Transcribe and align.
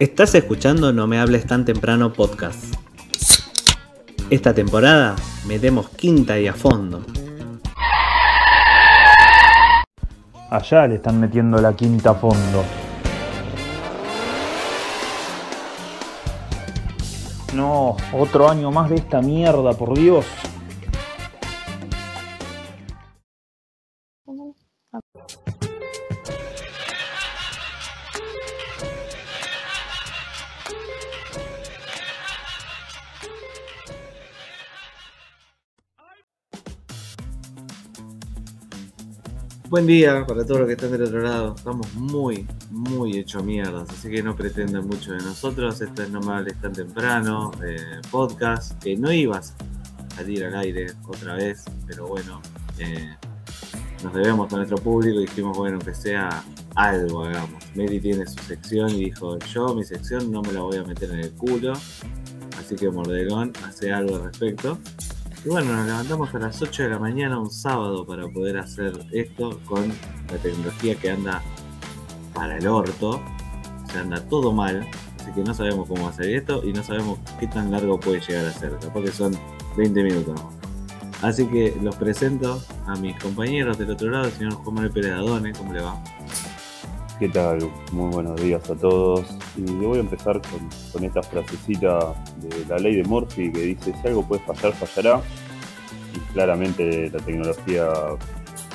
Estás 0.00 0.32
escuchando 0.36 0.92
No 0.92 1.08
me 1.08 1.18
hables 1.18 1.44
tan 1.44 1.64
temprano 1.64 2.12
podcast. 2.12 2.72
Esta 4.30 4.54
temporada 4.54 5.16
metemos 5.44 5.88
quinta 5.88 6.38
y 6.38 6.46
a 6.46 6.52
fondo. 6.54 7.04
Allá 10.50 10.86
le 10.86 10.94
están 10.94 11.18
metiendo 11.18 11.60
la 11.60 11.74
quinta 11.74 12.10
a 12.10 12.14
fondo. 12.14 12.62
No, 17.56 17.96
otro 18.12 18.48
año 18.48 18.70
más 18.70 18.90
de 18.90 18.96
esta 18.96 19.20
mierda, 19.20 19.72
por 19.72 19.98
Dios. 19.98 20.24
Buen 39.70 39.86
día 39.86 40.24
para 40.26 40.46
todos 40.46 40.60
los 40.60 40.66
que 40.66 40.72
están 40.72 40.92
del 40.92 41.02
otro 41.02 41.20
lado. 41.20 41.54
Estamos 41.54 41.92
muy, 41.92 42.46
muy 42.70 43.18
hecho 43.18 43.42
mierdas, 43.42 43.86
así 43.90 44.08
que 44.08 44.22
no 44.22 44.34
pretendan 44.34 44.86
mucho 44.86 45.12
de 45.12 45.18
nosotros. 45.18 45.78
Esto 45.82 46.04
es 46.04 46.08
No 46.08 46.22
me 46.22 46.32
hables 46.32 46.58
tan 46.58 46.72
temprano, 46.72 47.50
eh, 47.62 47.76
podcast 48.10 48.82
que 48.82 48.96
no 48.96 49.12
ibas 49.12 49.54
a 50.10 50.16
salir 50.16 50.46
al 50.46 50.56
aire 50.56 50.86
otra 51.06 51.34
vez, 51.34 51.66
pero 51.86 52.06
bueno, 52.06 52.40
eh, 52.78 53.14
nos 54.02 54.14
debemos 54.14 54.50
a 54.50 54.56
nuestro 54.56 54.78
público 54.78 55.18
y 55.18 55.26
dijimos, 55.26 55.54
bueno, 55.54 55.78
que 55.80 55.94
sea 55.94 56.42
algo, 56.74 57.24
hagamos. 57.24 57.62
Mary 57.74 58.00
tiene 58.00 58.26
su 58.26 58.42
sección 58.44 58.88
y 58.88 59.04
dijo, 59.04 59.38
yo 59.52 59.74
mi 59.74 59.84
sección 59.84 60.32
no 60.32 60.40
me 60.40 60.52
la 60.54 60.62
voy 60.62 60.78
a 60.78 60.84
meter 60.84 61.10
en 61.10 61.20
el 61.20 61.32
culo, 61.32 61.74
así 62.58 62.74
que 62.74 62.90
Mordelón 62.90 63.52
hace 63.66 63.92
algo 63.92 64.16
al 64.16 64.24
respecto. 64.24 64.78
Y 65.48 65.50
bueno, 65.50 65.72
nos 65.72 65.86
levantamos 65.86 66.34
a 66.34 66.38
las 66.40 66.60
8 66.60 66.82
de 66.82 66.88
la 66.90 66.98
mañana 66.98 67.40
un 67.40 67.50
sábado 67.50 68.04
para 68.04 68.28
poder 68.28 68.58
hacer 68.58 68.92
esto 69.12 69.58
con 69.64 69.88
la 70.30 70.36
tecnología 70.42 70.94
que 70.94 71.10
anda 71.10 71.40
para 72.34 72.58
el 72.58 72.66
orto. 72.66 73.12
O 73.12 73.90
sea, 73.90 74.02
anda 74.02 74.22
todo 74.28 74.52
mal. 74.52 74.86
Así 75.18 75.32
que 75.32 75.42
no 75.42 75.54
sabemos 75.54 75.88
cómo 75.88 76.06
hacer 76.06 76.28
esto 76.34 76.62
y 76.62 76.74
no 76.74 76.82
sabemos 76.82 77.18
qué 77.40 77.46
tan 77.46 77.70
largo 77.70 77.98
puede 77.98 78.20
llegar 78.20 78.44
a 78.44 78.52
ser. 78.52 78.76
Porque 78.92 79.10
son 79.10 79.34
20 79.78 80.02
minutos. 80.02 80.38
Así 81.22 81.46
que 81.46 81.74
los 81.80 81.96
presento 81.96 82.62
a 82.86 82.96
mis 82.96 83.18
compañeros 83.18 83.78
del 83.78 83.92
otro 83.92 84.10
lado, 84.10 84.26
el 84.26 84.32
señor 84.32 84.52
Juan 84.52 84.74
Manuel 84.74 84.92
Pérez 84.92 85.12
Adone. 85.12 85.54
¿Cómo 85.54 85.72
le 85.72 85.80
va? 85.80 85.98
¿Qué 87.18 87.28
tal? 87.28 87.58
Muy 87.90 88.12
buenos 88.12 88.40
días 88.40 88.70
a 88.70 88.76
todos. 88.76 89.26
Y 89.56 89.62
voy 89.62 89.96
a 89.96 90.02
empezar 90.02 90.40
con, 90.40 90.68
con, 90.92 91.02
esta 91.02 91.20
frasecita 91.20 92.14
de 92.36 92.64
la 92.68 92.78
ley 92.78 92.94
de 92.94 93.02
Murphy 93.02 93.50
que 93.50 93.60
dice, 93.60 93.92
si 94.00 94.06
algo 94.06 94.22
puede 94.22 94.40
fallar, 94.42 94.72
fallará. 94.74 95.20
Y 96.14 96.18
claramente 96.32 97.10
la 97.10 97.18
tecnología 97.18 97.88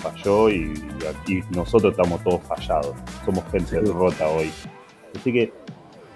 falló 0.01 0.49
y, 0.49 0.73
aquí 1.09 1.39
nosotros 1.51 1.91
estamos 1.91 2.21
todos 2.25 2.41
fallados. 2.43 2.93
Somos 3.23 3.45
gente 3.49 3.79
rota 3.79 4.27
hoy. 4.27 4.51
Así 5.17 5.31
que 5.31 5.53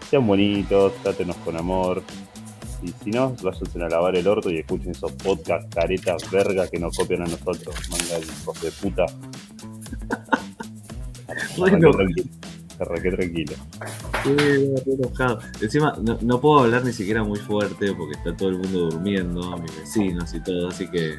sean 0.09 0.27
bonitos, 0.27 0.93
trátenos 1.03 1.37
con 1.37 1.55
amor. 1.55 2.03
Y 2.83 2.89
si 2.89 3.11
no, 3.11 3.35
váyanse 3.41 3.81
a 3.81 3.87
lavar 3.87 4.17
el 4.17 4.27
orto 4.27 4.51
y 4.51 4.57
escuchen 4.57 4.91
esos 4.91 5.13
podcasts 5.13 5.73
caretas 5.73 6.29
vergas 6.29 6.69
que 6.69 6.77
nos 6.77 6.97
copian 6.97 7.21
a 7.21 7.25
nosotros. 7.25 7.73
Manga 7.89 8.19
hijos 8.19 8.61
de 8.61 8.71
puta. 8.71 9.05
Bueno. 11.57 11.91
tranquilo. 11.91 12.29
Arranqué 12.79 13.11
tranquilo. 13.11 13.53
Sí, 14.23 14.91
enojado. 14.91 15.39
Encima, 15.61 15.95
no, 16.01 16.17
no, 16.21 16.39
puedo 16.39 16.59
hablar 16.59 16.85
ni 16.85 16.93
siquiera 16.93 17.23
muy 17.23 17.39
fuerte 17.39 17.93
porque 17.93 18.17
está 18.17 18.35
todo 18.37 18.49
el 18.49 18.59
mundo 18.59 18.91
durmiendo, 18.91 19.57
mis 19.57 19.75
vecinos 19.77 20.33
y 20.33 20.39
todo, 20.41 20.67
así 20.67 20.87
que 20.87 21.15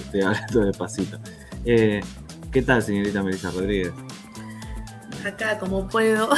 estoy 0.00 0.22
hablando 0.22 0.60
despacito. 0.66 1.18
Eh, 1.64 2.00
¿Qué 2.50 2.62
tal, 2.62 2.82
señorita 2.82 3.22
Melissa 3.22 3.50
Rodríguez? 3.52 3.92
Acá, 5.24 5.58
como 5.58 5.86
puedo. 5.86 6.30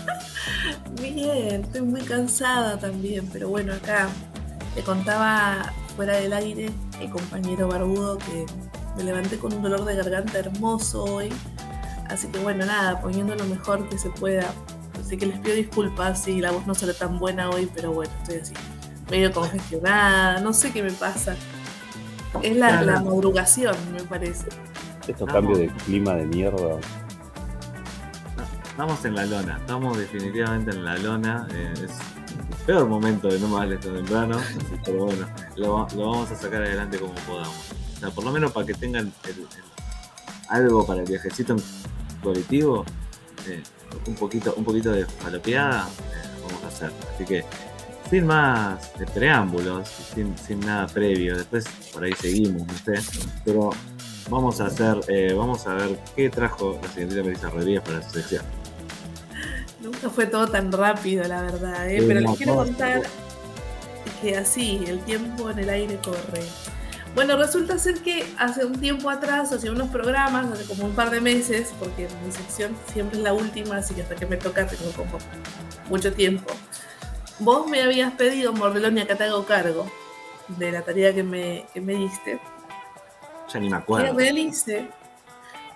Bien, 1.00 1.62
estoy 1.62 1.82
muy 1.82 2.02
cansada 2.02 2.78
también, 2.78 3.26
pero 3.32 3.48
bueno, 3.48 3.72
acá 3.72 4.08
te 4.74 4.82
contaba 4.82 5.72
fuera 5.96 6.16
del 6.16 6.32
aire 6.32 6.70
el 7.00 7.10
compañero 7.10 7.68
barbudo 7.68 8.18
que 8.18 8.46
me 8.96 9.04
levanté 9.04 9.38
con 9.38 9.52
un 9.52 9.62
dolor 9.62 9.84
de 9.84 9.96
garganta 9.96 10.38
hermoso 10.38 11.04
hoy 11.04 11.30
Así 12.12 12.28
que 12.28 12.38
bueno, 12.38 12.66
nada, 12.66 13.00
poniendo 13.00 13.34
lo 13.34 13.44
mejor 13.46 13.88
que 13.88 13.96
se 13.96 14.10
pueda. 14.10 14.52
Así 15.00 15.16
que 15.16 15.26
les 15.26 15.38
pido 15.38 15.56
disculpas 15.56 16.22
si 16.22 16.40
la 16.40 16.50
voz 16.50 16.66
no 16.66 16.74
sale 16.74 16.92
tan 16.92 17.18
buena 17.18 17.48
hoy, 17.48 17.70
pero 17.74 17.92
bueno, 17.92 18.12
estoy 18.20 18.40
así, 18.40 18.54
medio 19.10 19.32
congestionada, 19.32 20.40
no 20.40 20.52
sé 20.52 20.72
qué 20.72 20.82
me 20.82 20.92
pasa. 20.92 21.34
Es 22.42 22.56
la, 22.56 22.68
claro. 22.68 22.86
la 22.86 23.00
madrugación, 23.00 23.74
me 23.92 24.02
parece. 24.02 24.46
Estos 25.06 25.30
cambios 25.30 25.58
de 25.58 25.68
clima 25.68 26.14
de 26.14 26.26
mierda. 26.26 26.78
Estamos 28.68 29.04
en 29.04 29.14
la 29.14 29.26
lona, 29.26 29.56
estamos 29.58 29.98
definitivamente 29.98 30.70
en 30.70 30.84
la 30.84 30.96
lona. 30.96 31.46
Eh, 31.52 31.72
es 31.74 31.80
el 31.82 32.64
peor 32.66 32.88
momento 32.88 33.28
de 33.28 33.38
no 33.38 33.50
vale 33.52 33.76
tan 33.78 33.94
temprano, 33.94 34.38
pero 34.84 35.06
bueno, 35.06 35.26
lo, 35.56 35.88
lo, 35.94 36.10
vamos 36.10 36.30
a 36.30 36.36
sacar 36.36 36.62
adelante 36.62 36.98
como 36.98 37.14
podamos. 37.26 37.72
O 37.96 38.00
sea, 38.00 38.10
por 38.10 38.24
lo 38.24 38.32
menos 38.32 38.52
para 38.52 38.66
que 38.66 38.74
tengan 38.74 39.12
el, 39.24 39.30
el, 39.30 39.46
algo 40.48 40.86
para 40.86 41.00
el 41.00 41.08
viajecito 41.08 41.56
colectivo, 42.22 42.84
eh, 43.48 43.62
un 44.06 44.14
poquito, 44.14 44.54
un 44.56 44.64
poquito 44.64 44.92
de 44.92 45.04
falopeada, 45.06 45.88
eh, 45.88 46.28
vamos 46.42 46.64
a 46.64 46.68
hacer. 46.68 46.92
Así 47.14 47.24
que 47.24 47.44
sin 48.10 48.26
más 48.26 48.96
de 48.98 49.06
preámbulos, 49.06 49.88
sin, 50.14 50.36
sin, 50.36 50.60
nada 50.60 50.86
previo, 50.86 51.36
después 51.36 51.64
por 51.92 52.04
ahí 52.04 52.12
seguimos, 52.12 52.66
no 52.66 52.74
sé, 52.74 53.02
pero 53.44 53.70
vamos 54.28 54.60
a 54.60 54.66
hacer, 54.66 55.00
eh, 55.08 55.34
vamos 55.36 55.66
a 55.66 55.74
ver 55.74 55.98
qué 56.14 56.28
trajo 56.28 56.78
la 56.82 56.88
señorita 56.88 57.22
Melissa 57.22 57.50
Rodríguez 57.50 57.82
para 57.82 58.02
su 58.02 58.10
sección. 58.10 58.44
Nunca 59.80 60.10
fue 60.10 60.26
todo 60.26 60.46
tan 60.46 60.70
rápido, 60.70 61.24
la 61.24 61.42
verdad, 61.42 61.90
¿eh? 61.90 62.04
pero 62.06 62.20
les 62.20 62.36
quiero 62.36 62.56
contar 62.56 63.02
que 64.20 64.36
así, 64.36 64.84
el 64.86 65.00
tiempo 65.00 65.50
en 65.50 65.58
el 65.58 65.70
aire 65.70 65.98
corre. 66.04 66.42
Bueno, 67.14 67.36
resulta 67.36 67.78
ser 67.78 68.00
que 68.02 68.24
hace 68.38 68.64
un 68.64 68.80
tiempo 68.80 69.10
atrás, 69.10 69.52
hace 69.52 69.70
unos 69.70 69.88
programas, 69.88 70.50
hace 70.50 70.64
como 70.64 70.86
un 70.86 70.94
par 70.94 71.10
de 71.10 71.20
meses, 71.20 71.72
porque 71.78 72.08
mi 72.24 72.32
sección 72.32 72.74
siempre 72.90 73.18
es 73.18 73.22
la 73.22 73.34
última, 73.34 73.76
así 73.76 73.94
que 73.94 74.02
hasta 74.02 74.16
que 74.16 74.24
me 74.24 74.38
toca 74.38 74.66
tengo 74.66 74.90
como 74.92 75.18
mucho 75.90 76.12
tiempo. 76.14 76.52
Vos 77.38 77.68
me 77.68 77.82
habías 77.82 78.12
pedido, 78.12 78.52
Mordelón, 78.54 78.96
y 78.96 79.02
acá 79.02 79.16
te 79.16 79.24
hago 79.24 79.44
cargo 79.44 79.86
de 80.48 80.72
la 80.72 80.82
tarea 80.82 81.14
que 81.14 81.22
me, 81.22 81.66
que 81.74 81.80
me 81.80 81.94
diste. 81.94 82.40
Ya 83.52 83.60
ni 83.60 83.68
me 83.68 83.76
acuerdo. 83.76 84.16
Que 84.16 84.22
realice 84.24 84.88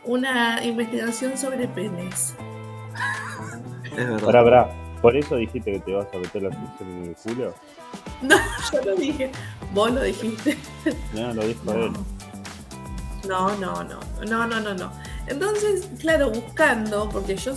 una 0.05 0.65
investigación 0.65 1.37
sobre 1.37 1.69
penes. 1.69 2.35
es 3.85 4.23
verdad. 4.23 4.86
¿Por 5.07 5.17
eso 5.17 5.37
dijiste 5.37 5.71
que 5.71 5.79
te 5.79 5.93
vas 5.93 6.09
a 6.13 6.19
meter 6.19 6.43
la 6.43 6.51
sección 6.51 6.91
en 6.91 7.05
el 7.05 7.15
culo? 7.15 7.55
No, 8.23 8.37
yo 8.73 8.83
lo 8.83 8.97
dije. 8.97 9.31
Vos 9.73 9.93
lo 9.93 10.03
dijiste. 10.03 10.59
No, 11.15 11.33
lo 11.33 11.47
dijo 11.47 11.73
él. 11.75 11.93
No, 13.29 13.57
no, 13.57 13.85
no, 13.85 14.01
no, 14.29 14.47
no, 14.49 14.61
no, 14.61 14.75
no. 14.75 14.93
Entonces, 15.29 15.89
claro, 16.01 16.33
buscando, 16.33 17.09
porque 17.09 17.37
yo, 17.37 17.55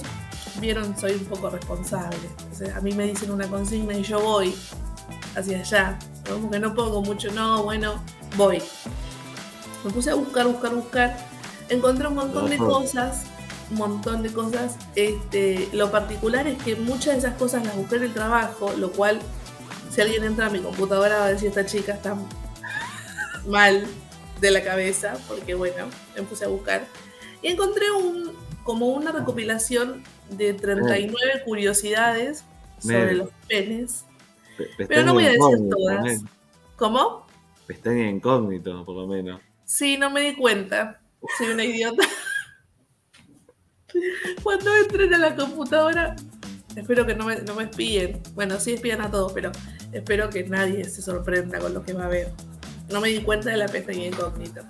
vieron, 0.61 0.95
soy 0.95 1.13
un 1.13 1.25
poco 1.25 1.49
responsable. 1.49 2.19
Sea, 2.51 2.77
a 2.77 2.81
mí 2.81 2.91
me 2.91 3.07
dicen 3.07 3.31
una 3.31 3.47
consigna 3.47 3.95
y 3.95 4.03
yo 4.03 4.19
voy 4.19 4.53
hacia 5.35 5.57
allá. 5.57 5.97
Como 6.29 6.51
que 6.51 6.59
no 6.59 6.75
pongo 6.75 7.01
mucho, 7.01 7.31
no, 7.31 7.63
bueno, 7.63 7.95
voy. 8.37 8.61
Me 9.83 9.89
puse 9.89 10.11
a 10.11 10.13
buscar, 10.13 10.45
buscar, 10.45 10.75
buscar. 10.75 11.17
Encontré 11.67 12.09
un 12.09 12.13
montón 12.13 12.47
de 12.47 12.57
cosas, 12.57 13.25
un 13.71 13.77
montón 13.77 14.23
de 14.23 14.31
cosas. 14.31 14.77
Este, 14.95 15.69
lo 15.73 15.91
particular 15.91 16.47
es 16.47 16.61
que 16.61 16.75
muchas 16.75 17.13
de 17.13 17.19
esas 17.19 17.35
cosas 17.35 17.65
las 17.65 17.75
busqué 17.75 17.95
en 17.97 18.03
el 18.03 18.13
trabajo, 18.13 18.73
lo 18.77 18.91
cual 18.91 19.19
si 19.89 20.01
alguien 20.01 20.23
entra 20.23 20.47
a 20.47 20.49
mi 20.49 20.59
computadora 20.59 21.19
va 21.19 21.25
a 21.25 21.29
decir 21.29 21.49
esta 21.49 21.65
chica 21.65 21.93
está 21.93 22.15
mal 23.47 23.85
de 24.39 24.51
la 24.51 24.63
cabeza, 24.63 25.17
porque 25.27 25.53
bueno, 25.53 25.87
me 26.15 26.23
puse 26.23 26.45
a 26.45 26.47
buscar. 26.47 26.85
Y 27.41 27.47
encontré 27.47 27.91
un, 27.91 28.31
como 28.63 28.87
una 28.87 29.11
recopilación 29.11 30.03
de 30.29 30.53
39 30.53 31.15
oh. 31.41 31.45
curiosidades 31.45 32.43
sobre 32.79 33.05
Mel. 33.05 33.17
los 33.19 33.29
penes. 33.47 34.05
Pe- 34.57 34.87
Pero 34.87 35.03
no 35.03 35.13
voy 35.13 35.25
a 35.25 35.29
decir 35.29 35.69
todas. 35.69 36.03
Mel. 36.03 36.19
¿Cómo? 36.75 37.27
Pestaña 37.67 38.09
incógnito, 38.09 38.83
por 38.85 38.95
lo 38.95 39.07
menos. 39.07 39.41
Sí, 39.65 39.97
no 39.97 40.09
me 40.09 40.21
di 40.21 40.35
cuenta. 40.35 41.01
Soy 41.37 41.47
una 41.49 41.63
idiota. 41.63 42.03
Cuando 44.43 44.75
entren 44.75 45.13
a 45.13 45.17
la 45.17 45.35
computadora, 45.35 46.15
espero 46.75 47.05
que 47.05 47.15
no 47.15 47.25
me, 47.25 47.37
no 47.37 47.55
me 47.55 47.63
espíen. 47.63 48.21
Bueno, 48.33 48.59
sí 48.59 48.73
espían 48.73 49.01
a 49.01 49.11
todos, 49.11 49.33
pero 49.33 49.51
espero 49.91 50.29
que 50.29 50.43
nadie 50.43 50.83
se 50.85 51.01
sorprenda 51.01 51.59
con 51.59 51.73
lo 51.73 51.83
que 51.83 51.93
va 51.93 52.05
a 52.05 52.09
ver. 52.09 52.31
No 52.89 53.01
me 53.01 53.09
di 53.09 53.21
cuenta 53.21 53.49
de 53.49 53.57
la 53.57 53.67
pestaña 53.67 54.05
incógnita. 54.05 54.67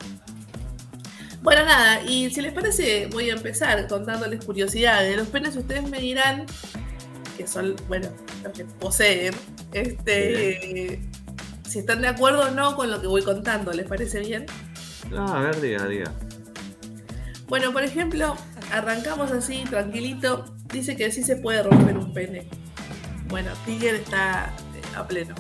Bueno, 1.41 1.63
nada, 1.63 2.03
y 2.03 2.29
si 2.31 2.41
les 2.41 2.51
parece, 2.51 3.07
voy 3.07 3.29
a 3.29 3.33
empezar 3.33 3.87
contándoles 3.87 4.43
curiosidades. 4.43 5.11
De 5.11 5.17
los 5.17 5.27
penes, 5.29 5.55
ustedes 5.55 5.89
me 5.89 5.99
dirán 5.99 6.45
que 7.37 7.47
son, 7.47 7.75
bueno, 7.87 8.09
los 8.43 8.51
que 8.51 8.65
poseen, 8.65 9.33
este, 9.71 10.99
si 11.65 11.79
están 11.79 12.01
de 12.01 12.09
acuerdo 12.09 12.41
o 12.41 12.51
no 12.51 12.75
con 12.75 12.91
lo 12.91 12.99
que 12.99 13.07
voy 13.07 13.21
contando, 13.21 13.71
¿les 13.71 13.87
parece 13.87 14.19
bien? 14.19 14.45
No, 15.09 15.25
a 15.25 15.39
ver, 15.39 15.61
diga, 15.61 15.87
diga. 15.87 16.11
Bueno, 17.47 17.71
por 17.71 17.83
ejemplo, 17.83 18.35
arrancamos 18.71 19.31
así, 19.31 19.63
tranquilito. 19.69 20.45
Dice 20.71 20.95
que 20.95 21.11
sí 21.11 21.23
se 21.23 21.35
puede 21.35 21.63
romper 21.63 21.97
un 21.97 22.13
pene. 22.13 22.47
Bueno, 23.27 23.51
Tiger 23.65 23.95
está 23.95 24.53
eh, 24.75 24.81
a 24.97 25.07
pleno. 25.07 25.35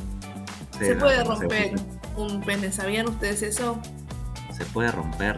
Sí, 0.77 0.85
se 0.85 0.95
no, 0.95 1.01
puede 1.01 1.23
romper 1.23 1.47
puede. 1.75 1.75
un 2.17 2.41
pene. 2.41 2.71
¿Sabían 2.71 3.07
ustedes 3.07 3.41
eso? 3.41 3.79
Se 4.55 4.65
puede 4.65 4.91
romper. 4.91 5.37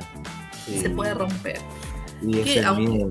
Se 0.65 0.89
puede 0.89 1.13
romper. 1.13 1.59
Y 2.21 2.57
el 2.57 2.65
Aunque- 2.65 2.87
miedo. 2.87 3.09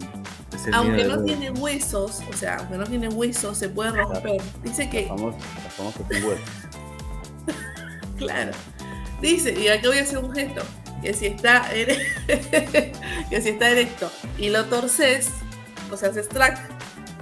Es 0.54 0.66
el 0.66 0.74
Aunque 0.74 0.92
miedo 0.96 1.16
no 1.16 1.22
tiene 1.24 1.50
huesos, 1.52 2.22
o 2.28 2.36
sea, 2.36 2.56
aunque 2.56 2.76
no 2.76 2.84
tiene 2.84 3.08
huesos, 3.08 3.56
se 3.56 3.68
puede 3.68 3.92
romper. 3.92 4.40
Dice 4.64 4.90
que, 4.90 5.02
Las 5.02 5.08
famosas, 5.10 5.42
las 5.64 5.74
famosas 5.74 6.02
sin 6.10 6.24
hueso. 6.24 6.42
claro. 8.18 8.50
Dice, 9.22 9.52
y 9.58 9.68
acá 9.68 9.88
voy 9.88 9.98
a 9.98 10.02
hacer 10.02 10.18
un 10.18 10.32
gesto, 10.32 10.62
que 11.02 11.14
si 11.14 11.26
está 11.26 11.68
que 13.30 13.40
si 13.42 13.48
está 13.50 13.70
erecto 13.70 14.10
y 14.38 14.50
lo 14.50 14.64
torces, 14.66 15.28
o 15.90 15.96
sea, 15.96 16.10
haces 16.10 16.28
track, 16.28 16.58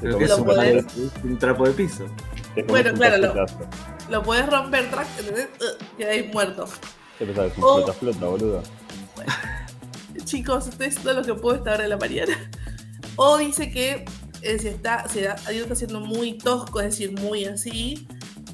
Creo 0.00 0.12
Lo 0.12 0.18
que 0.18 0.24
es 0.24 0.30
un, 0.32 0.46
podés- 0.46 0.86
es 1.18 1.24
un 1.24 1.38
trapo 1.38 1.66
de 1.66 1.72
piso. 1.72 2.06
Te 2.54 2.62
Bueno, 2.62 2.92
claro, 2.94 3.18
lo- 3.18 3.46
lo 4.08 4.22
puedes 4.22 4.46
romper 4.48 4.88
track, 4.90 5.08
¿entendés? 5.18 5.48
Uh, 5.60 5.96
queda 5.96 6.10
ahí 6.12 6.30
muerto. 6.32 6.68
¿Qué 7.18 7.24
pensás 7.26 7.46
que 7.46 7.50
es 7.52 7.58
un 7.58 7.64
O- 7.64 7.76
flota 7.78 7.92
flota, 7.94 8.26
boludo? 8.26 8.62
Chicos, 10.24 10.68
ustedes 10.68 10.96
todo 10.96 11.14
lo 11.14 11.22
que 11.22 11.34
puedo 11.34 11.56
esta 11.56 11.72
hora 11.74 11.82
de 11.82 11.88
la 11.88 11.96
mañana. 11.96 12.50
O 13.16 13.38
dice 13.38 13.70
que 13.70 14.04
eh, 14.42 14.58
si 14.58 14.68
está, 14.68 15.08
si 15.08 15.24
algo 15.26 15.62
está 15.62 15.74
siendo 15.74 16.00
muy 16.00 16.38
tosco, 16.38 16.80
es 16.80 16.86
decir, 16.90 17.12
muy 17.20 17.44
así, 17.46 18.06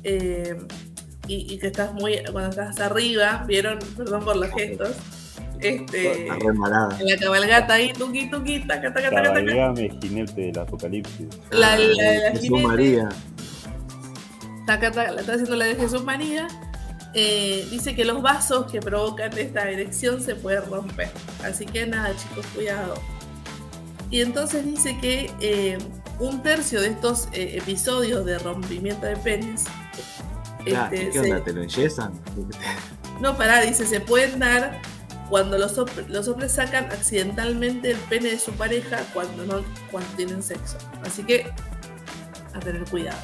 eh, 0.03 0.56
y, 1.27 1.53
y 1.55 1.59
que 1.59 1.67
estás 1.67 1.93
muy, 1.93 2.23
cuando 2.32 2.50
estás 2.50 2.81
arriba, 2.81 3.44
vieron, 3.47 3.79
perdón 3.97 4.25
por 4.25 4.37
los 4.37 4.49
gestos, 4.50 4.93
este, 5.61 6.27
en 6.29 7.06
la 7.09 7.17
cabalgata 7.19 7.75
ahí, 7.75 7.93
tuqui, 7.93 8.29
tuqui, 8.31 8.61
taca, 8.61 8.93
taca, 8.93 9.11
taca, 9.11 9.23
taca. 9.23 9.33
Cabalgame, 9.33 9.91
jinete 10.01 10.41
del 10.41 10.59
apocalipsis. 10.59 11.27
La, 11.51 11.77
la, 11.79 11.87
la 11.87 12.31
Jesús 12.33 12.41
jinete, 12.43 12.67
María. 12.67 13.09
taca, 14.67 14.91
taca, 14.91 15.12
la 15.12 15.21
está 15.21 15.33
haciendo 15.35 15.56
la 15.56 15.65
de 15.67 15.75
Jesús 15.77 16.05
María. 16.05 16.49
eh, 17.15 17.67
dice 17.71 17.95
que 17.95 18.05
los 18.05 18.23
vasos 18.23 18.71
que 18.71 18.81
provocan 18.81 19.37
esta 19.39 19.71
erección 19.71 20.21
se 20.21 20.35
pueden 20.35 20.65
romper. 20.71 21.11
Así 21.45 21.65
que 21.67 21.87
nada, 21.87 22.12
chicos, 22.17 22.45
cuidado. 22.55 22.95
Y 24.11 24.21
entonces 24.21 24.65
dice 24.65 24.99
que 25.01 25.31
eh, 25.41 25.79
un 26.21 26.43
tercio 26.43 26.81
de 26.81 26.89
estos 26.89 27.29
eh, 27.33 27.56
episodios 27.59 28.25
de 28.27 28.39
rompimiento 28.39 29.06
de 29.06 29.17
penes. 29.17 29.65
Este, 30.65 31.11
¿Qué 31.11 31.12
se- 31.12 31.21
onda? 31.21 31.45
¿Te 31.45 31.53
lo 31.53 31.62
enyesan? 31.62 32.12
no, 33.21 33.37
pará, 33.37 33.61
dice, 33.61 33.87
se 33.87 34.01
pueden 34.01 34.39
dar 34.41 34.81
cuando 35.31 35.59
los, 35.59 35.75
los 36.09 36.29
hombres 36.29 36.53
sacan 36.53 36.85
accidentalmente 36.87 37.93
el 37.93 37.97
pene 37.99 38.31
de 38.31 38.38
su 38.38 38.53
pareja 38.53 38.99
cuando 39.12 39.44
no 39.47 39.65
cuando 39.91 40.09
tienen 40.17 40.43
sexo. 40.43 40.76
Así 41.05 41.23
que 41.25 41.50
a 42.53 42.61
tener 42.61 42.85
cuidado. 42.85 43.19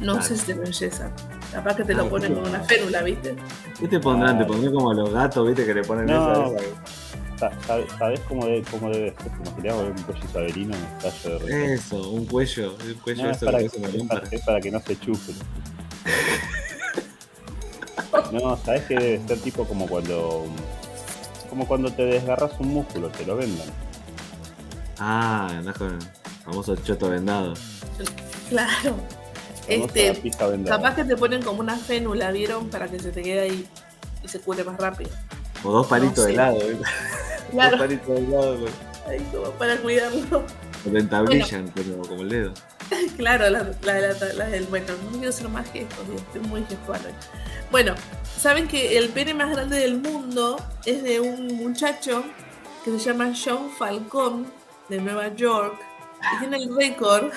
No 0.00 0.12
Claro. 0.14 0.28
sé 0.28 0.36
si 0.36 0.46
te 0.46 0.52
enyesan. 0.52 1.12
Capaz 1.52 1.76
que 1.76 1.84
te 1.84 1.94
lo 1.94 2.04
Ah, 2.04 2.08
ponen 2.10 2.34
con 2.34 2.46
una 2.46 2.60
férula, 2.60 3.02
¿viste? 3.02 3.34
¿Qué 3.80 3.88
te 3.88 3.98
pondrán? 3.98 4.36
Ah. 4.36 4.38
Te 4.38 4.44
pondrán 4.44 4.72
como 4.74 4.90
a 4.90 4.94
los 4.94 5.10
gatos, 5.12 5.46
¿viste? 5.48 5.64
Que 5.66 5.74
le 5.74 5.82
ponen 5.82 6.06
No. 6.06 6.54
esa. 6.54 6.58
Sa- 7.38 7.52
sa- 7.66 7.98
¿Sabés 7.98 8.20
cómo, 8.28 8.46
de- 8.46 8.62
cómo 8.70 8.90
debe 8.90 9.14
ser? 9.20 9.32
Como 9.32 9.56
si 9.56 9.62
le 9.62 9.70
hago 9.70 9.80
un 9.80 9.92
cuello 10.02 10.24
isabelino 10.24 10.76
en 10.76 10.84
el 10.84 10.98
tallo 10.98 11.30
de 11.30 11.38
respeto. 11.38 11.72
Eso, 11.72 12.10
un 12.10 12.26
cuello. 12.26 12.76
Un 12.84 12.94
cuello 12.94 13.22
No, 13.24 13.30
es 13.30 13.36
eso 13.36 13.46
para, 13.46 13.58
que 13.58 13.68
que, 13.68 13.76
hace 13.78 13.78
una 13.78 13.88
es 13.88 14.08
para- 14.08 14.28
es 14.30 14.40
para 14.44 14.60
que 14.60 14.70
no 14.70 14.80
se 14.80 15.00
chufen. 15.00 15.34
No, 18.32 18.56
¿sabés 18.58 18.82
que 18.84 18.94
debe 18.94 19.26
ser 19.26 19.38
tipo 19.40 19.64
como 19.64 19.86
cuando 19.86 20.46
como 21.48 21.66
cuando 21.66 21.90
te 21.92 22.04
desgarras 22.04 22.52
un 22.60 22.68
músculo, 22.68 23.08
te 23.08 23.24
lo 23.26 23.36
vendan. 23.36 23.68
Ah, 24.98 25.48
andás 25.50 25.76
con 25.78 25.94
el 25.94 25.98
famoso 26.44 26.76
choto 26.76 27.10
vendado. 27.10 27.54
Claro. 28.48 28.96
Este, 29.68 30.18
capaz 30.66 30.94
que 30.94 31.04
te 31.04 31.16
ponen 31.16 31.42
como 31.42 31.60
una 31.60 31.76
fénula, 31.76 32.30
¿vieron? 32.30 32.68
Para 32.70 32.88
que 32.88 32.98
se 32.98 33.10
te 33.10 33.22
quede 33.22 33.40
ahí 33.40 33.66
y 34.24 34.28
se 34.28 34.40
cure 34.40 34.64
más 34.64 34.78
rápido. 34.78 35.10
O 35.62 35.70
dos 35.70 35.86
palitos 35.86 36.18
No 36.18 36.24
de 36.24 36.32
helado, 36.32 36.58
¿viste? 36.68 36.84
Claro. 37.50 37.70
Dos 37.76 37.80
palitos 37.80 38.08
de 38.08 38.24
helado 38.24 38.56
con- 38.60 38.88
Ahí 39.12 39.20
como 39.32 39.50
para 39.52 39.76
cuidarlo. 39.78 40.44
que 40.84 40.90
te 40.90 40.98
entablillan 40.98 41.68
como, 41.68 42.02
como 42.08 42.22
el 42.22 42.28
dedo. 42.28 42.52
Claro, 43.16 43.50
la, 43.50 43.62
la, 43.82 44.00
la- 44.00 44.32
la 44.34 44.46
del. 44.46 44.64
Bueno, 44.66 44.86
no 45.10 45.18
quiero 45.18 45.32
ser 45.32 45.48
más 45.48 45.70
gestos, 45.70 45.98
estoy 46.16 46.40
muy 46.42 46.64
gestual 46.64 47.00
hoy. 47.04 47.12
Bueno, 47.70 47.94
saben 48.38 48.66
que 48.68 48.96
el 48.98 49.08
pene 49.10 49.34
más 49.34 49.50
grande 49.50 49.78
del 49.78 49.98
mundo 50.00 50.56
es 50.86 51.02
de 51.02 51.20
un 51.20 51.46
muchacho 51.56 52.24
que 52.84 52.90
se 52.92 52.98
llama 52.98 53.32
John 53.34 53.70
Falcón 53.78 54.46
de 54.88 55.00
Nueva 55.00 55.28
York 55.34 55.74
y 56.34 56.38
tiene 56.38 56.56
el 56.56 56.74
récord 56.74 57.30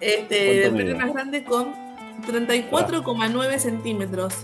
este, 0.00 0.34
del 0.34 0.62
¿Cuánto 0.70 0.76
pene 0.78 0.94
más 0.94 1.12
grande 1.12 1.44
con 1.44 1.74
34,9 2.26 3.58
centímetros. 3.58 4.34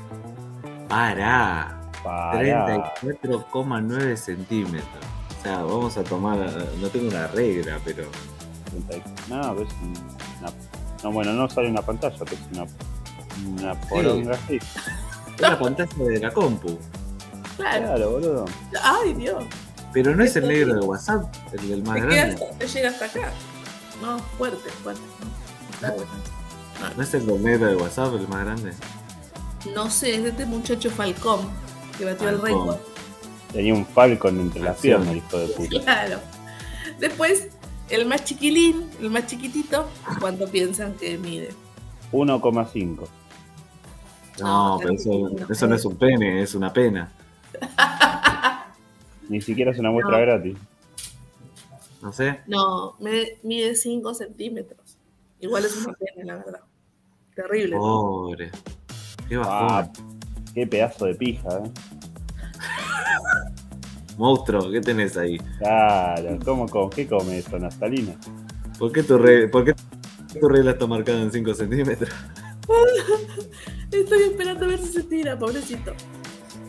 Pará. 0.89 1.81
Pará. 2.03 2.95
34,9 3.03 4.17
centímetros. 4.17 5.05
O 5.39 5.43
sea, 5.43 5.59
vamos 5.63 5.97
a 5.97 6.05
tomar. 6.05 6.39
No 6.81 6.89
tengo 6.89 7.09
una 7.09 7.27
regla, 7.29 7.79
pero. 7.85 8.05
No, 9.29 9.55
ves 9.55 9.69
una, 9.83 10.53
no, 11.03 11.13
bueno, 11.13 11.33
no 11.33 11.49
sale 11.49 11.69
una 11.71 11.83
pantalla, 11.83 12.17
pero 12.19 12.33
es 12.33 12.59
una, 12.59 12.67
una 13.63 13.81
poronga 13.83 14.35
así. 14.35 14.57
Es 14.57 15.41
la 15.41 15.59
pantalla 15.59 16.05
de 16.05 16.21
la 16.21 16.33
compu. 16.33 16.79
Claro. 17.57 17.87
Claro, 17.87 18.11
boludo. 18.13 18.45
Ay, 18.83 19.15
Dios. 19.15 19.45
Pero 19.93 20.15
no 20.15 20.23
es 20.25 20.37
el 20.37 20.47
negro 20.49 20.75
de 20.75 20.81
WhatsApp, 20.81 21.35
el 21.53 21.69
del 21.69 21.83
más 21.83 21.95
Te, 21.95 22.01
grande. 22.03 22.21
hasta- 22.45 22.59
te 22.59 22.67
llega 22.69 22.89
hasta 22.91 23.05
acá. 23.07 23.33
No, 24.03 24.19
fuerte, 24.19 24.71
fuerte. 24.83 25.01
¿no? 25.21 25.75
Está 25.75 25.91
bueno. 25.93 26.11
¿No 26.97 27.03
es 27.03 27.15
el 27.15 27.27
del 27.27 27.43
negro 27.43 27.67
de 27.69 27.77
WhatsApp, 27.77 28.15
el 28.15 28.29
más 28.29 28.45
grande? 28.45 28.73
No 29.75 29.91
sé, 29.91 30.15
es 30.17 30.23
de 30.23 30.29
este 30.31 30.47
muchacho 30.47 30.91
Falcón 30.91 31.41
que 31.97 32.05
batió 32.05 32.29
el 32.29 32.39
Falcón. 32.39 32.59
récord. 32.69 32.77
Tenía 33.53 33.75
un 33.75 33.87
falcon 33.87 34.39
entre 34.41 34.61
las 34.63 34.77
piernas, 34.77 35.17
hijo 35.17 35.39
de 35.39 35.47
puta. 35.49 35.81
Claro. 35.83 36.21
Después, 37.01 37.49
el 37.91 38.07
más 38.07 38.25
chiquilín, 38.25 38.89
el 39.01 39.11
más 39.11 39.27
chiquitito, 39.27 39.89
¿cuánto 40.21 40.47
piensan 40.49 40.95
que 40.95 41.17
mide? 41.19 41.51
1,5. 42.13 43.09
No, 44.41 44.47
No, 44.75 44.79
pero 44.79 44.93
eso, 44.95 45.11
no. 45.11 45.47
eso 45.53 45.67
no 45.67 45.75
es 45.75 45.85
un 45.85 45.97
pene, 45.97 46.43
es 46.43 46.55
una 46.55 46.73
pena. 46.73 47.11
Ni 49.29 49.41
siquiera 49.41 49.73
es 49.73 49.79
una 49.79 49.91
muestra 49.91 50.17
No. 50.19 50.23
gratis. 50.23 50.57
No 52.01 52.13
sé. 52.13 52.41
No, 52.47 52.95
me- 53.01 53.39
mide 53.43 53.75
5 53.75 54.15
centímetros. 54.15 54.97
Igual 55.41 55.65
es 55.65 55.77
una 55.85 55.93
pena, 55.95 56.25
la 56.25 56.37
verdad. 56.37 56.61
Terrible. 57.35 57.75
¿no? 57.77 57.81
Pobre. 57.83 58.51
Qué 59.29 59.37
Ah, 59.37 59.89
bajón. 59.89 60.21
qué 60.55 60.67
pedazo 60.67 61.07
de 61.07 61.15
pija, 61.15 61.49
eh. 61.59 61.71
Monstruo, 64.19 64.71
¿qué 64.71 64.81
tenés 64.81 65.17
ahí? 65.17 65.39
Claro, 65.59 66.39
¿cómo, 66.45 66.67
cómo, 66.69 66.91
¿qué 66.91 67.07
come 67.07 67.39
eso, 67.39 67.59
Naftalina? 67.59 68.15
¿Por 68.79 68.93
qué 68.93 69.03
tu, 69.03 69.17
re- 69.17 69.49
¿por 69.49 69.65
qué 69.65 69.75
tu 70.41 70.49
regla 70.49 70.73
está 70.73 70.87
marcada 70.87 71.23
en 71.23 71.33
5 71.33 71.55
centímetros? 71.55 72.11
Estoy 73.93 74.23
esperando 74.25 74.65
a 74.67 74.69
ver 74.69 74.79
si 74.81 74.89
se 74.89 75.03
tira, 75.05 75.39
pobrecito. 75.39 75.95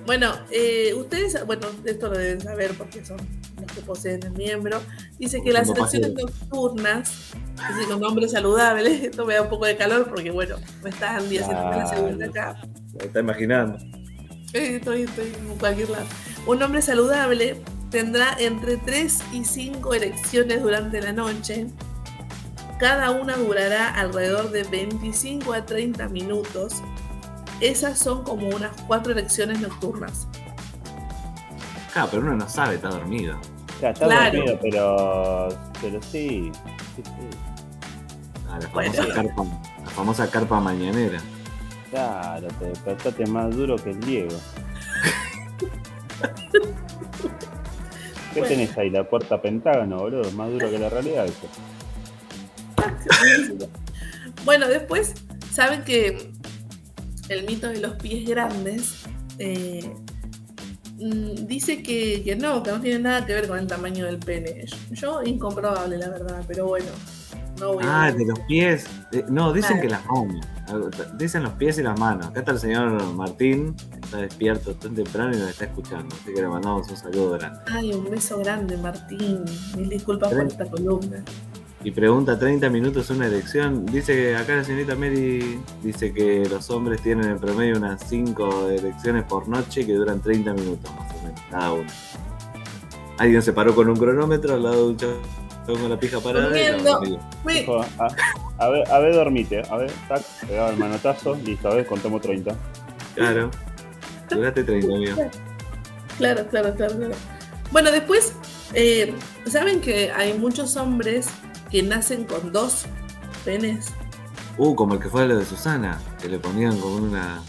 Bueno, 0.06 0.32
eh, 0.51 0.94
ustedes, 0.96 1.46
bueno, 1.46 1.68
esto 1.86 2.08
lo 2.08 2.18
deben 2.18 2.39
saber 2.41 2.72
porque 2.77 3.03
son 3.06 3.18
los 3.60 3.72
que 3.72 3.82
poseen 3.82 4.24
el 4.24 4.32
miembro. 4.32 4.79
Dice 5.20 5.41
que 5.44 5.51
las 5.51 5.70
elecciones 5.70 6.13
nocturnas, 6.13 7.32
dice 7.58 7.89
con 7.89 8.00
nombre 8.00 8.27
saludable, 8.29 9.06
esto 9.08 9.25
me 9.25 9.34
da 9.36 9.41
un 9.44 9.50
poco 9.50 9.65
de 9.65 9.75
calor 9.75 10.08
porque, 10.10 10.32
bueno, 10.32 10.56
me 10.84 10.89
está 10.89 11.18
Andy 11.18 11.38
haciendo 11.39 11.63
la 11.70 11.86
segunda 11.88 12.25
acá. 12.27 12.62
Me 12.98 13.06
está 13.06 13.20
imaginando. 13.20 13.77
Eh, 14.53 14.77
Estoy, 14.77 15.03
estoy 15.03 15.27
en 15.27 15.58
cualquier 15.58 15.89
lado. 15.91 16.06
Un 16.46 16.62
hombre 16.63 16.81
saludable 16.81 17.62
tendrá 17.91 18.36
entre 18.39 18.77
3 18.77 19.19
y 19.34 19.46
5 19.46 19.93
erecciones 19.93 20.62
durante 20.62 21.01
la 21.01 21.12
noche. 21.12 21.67
Cada 22.79 23.12
una 23.12 23.36
durará 23.36 23.93
alrededor 23.93 24.51
de 24.51 24.63
25 24.63 25.53
a 25.53 25.65
30 25.65 26.08
minutos. 26.10 26.81
Esas 27.60 28.00
son 28.00 28.24
como 28.24 28.48
unas 28.50 28.72
4 28.88 29.12
erecciones 29.12 29.60
nocturnas. 29.60 30.27
Claro, 31.93 32.08
pero 32.12 32.24
uno 32.24 32.36
no 32.38 32.48
sabe, 32.50 32.75
está 32.75 32.89
dormido. 32.89 33.38
Ya, 33.81 33.89
está 33.89 34.05
Claro. 34.05 34.38
dormido, 34.38 34.60
pero. 34.62 35.48
Pero 35.81 36.01
sí. 36.01 36.51
sí, 36.96 37.03
sí. 37.03 37.12
Ah, 38.50 38.60
la 38.62 38.67
Bueno. 38.69 38.93
famosa 38.93 39.13
carpa, 39.13 39.43
la 39.84 39.89
famosa 39.89 40.31
carpa 40.31 40.60
mañanera. 40.60 41.19
Claro, 41.91 42.48
te 42.60 42.65
despertaste 42.65 43.25
más 43.27 43.55
duro 43.55 43.75
que 43.75 43.89
el 43.91 44.00
Diego. 44.01 44.36
¿Qué 48.33 48.41
Bueno. 48.41 48.47
tenés 48.47 48.77
ahí? 48.77 48.89
La 48.89 49.09
puerta 49.09 49.41
pentágono, 49.41 49.97
boludo. 49.97 50.31
Más 50.31 50.51
duro 50.51 50.69
que 50.69 50.79
la 50.79 50.89
realidad 50.89 51.25
eso. 51.25 51.47
Bueno, 54.45 54.67
después, 54.69 55.15
saben 55.51 55.83
que 55.83 56.31
el 57.27 57.45
mito 57.45 57.67
de 57.67 57.81
los 57.81 57.95
pies 57.95 58.27
grandes 58.27 59.03
eh, 59.38 59.93
mm, 60.97 61.45
dice 61.45 61.83
que, 61.83 62.23
que 62.23 62.35
no, 62.38 62.63
que 62.63 62.71
no 62.71 62.79
tiene 62.79 62.99
nada 62.99 63.25
que 63.25 63.33
ver 63.33 63.47
con 63.49 63.59
el 63.59 63.67
tamaño 63.67 64.05
del 64.05 64.17
pene. 64.17 64.65
Yo, 64.91 65.21
incomprobable, 65.23 65.97
la 65.97 66.09
verdad, 66.09 66.41
pero 66.47 66.67
bueno. 66.67 66.88
No 67.59 67.73
voy 67.73 67.83
a 67.85 68.05
Ah, 68.05 68.11
de 68.13 68.25
los 68.25 68.39
pies. 68.47 68.85
Eh, 69.11 69.25
no, 69.27 69.51
dicen 69.51 69.81
que 69.81 69.89
las 69.89 70.05
manos. 70.05 70.45
Dicen 71.17 71.43
los 71.43 71.53
pies 71.53 71.77
y 71.79 71.83
las 71.83 71.99
manos. 71.99 72.27
Acá 72.27 72.39
está 72.39 72.53
el 72.53 72.59
señor 72.59 73.03
Martín, 73.15 73.75
está 74.10 74.18
despierto 74.22 74.74
tan 74.74 74.96
temprano 74.96 75.36
y 75.36 75.38
nos 75.39 75.50
está 75.51 75.66
escuchando. 75.66 76.16
Así 76.16 76.34
que 76.34 76.42
le 76.42 76.48
mandamos 76.48 76.89
un 76.89 76.98
saludo 76.98 77.32
grande. 77.38 77.60
Ay, 77.72 77.94
un 77.94 78.10
beso 78.10 78.39
grande, 78.39 78.75
Martín. 78.78 79.44
Mil 79.78 79.88
disculpas 79.89 80.34
por 80.34 80.46
esta 80.48 80.66
columna. 80.66 81.24
Y 81.84 81.92
pregunta 81.92 82.38
30 82.38 82.70
minutos 82.70 83.10
una 83.12 83.28
elección. 83.28 83.86
Dice 83.86 84.13
que 84.13 84.36
acá 84.36 84.56
la 84.58 84.63
señorita 84.63 84.96
Mary 84.96 85.62
dice 85.84 86.12
que 86.12 86.44
los 86.50 86.70
hombres 86.72 87.01
tienen 87.01 87.30
en 87.30 87.39
promedio 87.39 87.78
unas 87.78 88.04
5 88.10 88.70
elecciones 88.72 89.24
por 89.24 89.48
noche 89.48 89.86
que 89.86 89.94
duran 89.94 90.20
30 90.22 90.54
minutos 90.56 90.92
más 90.96 91.13
o 91.16 91.24
menos, 91.24 91.42
cada 91.50 91.72
una. 91.74 91.89
Alguien 93.18 93.42
se 93.42 93.54
paró 93.54 93.75
con 93.75 93.88
un 93.89 93.96
cronómetro 93.96 94.56
al 94.56 94.63
lado 94.63 94.75
de 94.88 94.89
un 94.92 94.98
chavo 94.98 95.13
con 95.66 95.89
la 95.89 96.00
pija 96.00 96.20
parada. 96.20 96.48
y 96.48 96.51
la 96.63 96.72
Durmiendo. 96.72 96.92
dormía. 97.00 97.20
Me- 97.46 97.54
Dijo, 97.62 97.82
a, 97.82 98.08
a 98.58 98.70
ver, 98.70 98.92
a 98.92 99.00
ver, 99.00 99.13
dormite. 99.13 99.62
A 99.70 99.78
ver, 99.78 99.92
tac, 100.08 100.22
pegaba 100.48 100.72
el 100.72 100.78
manotazo. 100.78 101.36
Listo, 101.36 101.70
a 101.70 101.75
ver, 101.75 101.86
contamos 101.86 102.22
30. 102.22 102.56
Claro. 103.16 103.51
Duraste 104.36 104.63
30 104.63 104.95
amigo. 104.95 105.31
Claro, 106.17 106.48
claro, 106.48 106.75
claro, 106.75 106.98
claro. 106.98 107.15
Bueno, 107.71 107.91
después, 107.91 108.33
eh, 108.74 109.13
¿saben 109.48 109.79
que 109.79 110.12
hay 110.12 110.33
muchos 110.33 110.75
hombres 110.75 111.27
que 111.69 111.83
nacen 111.83 112.25
con 112.25 112.51
dos 112.51 112.86
penes? 113.45 113.88
Uh, 114.57 114.75
como 114.75 114.95
el 114.95 115.00
que 115.00 115.07
fue 115.09 115.27
lo 115.27 115.38
de 115.38 115.45
Susana, 115.45 116.01
que 116.21 116.27
le 116.27 116.39
ponían 116.39 116.77
como 116.79 116.95
una 116.98 117.41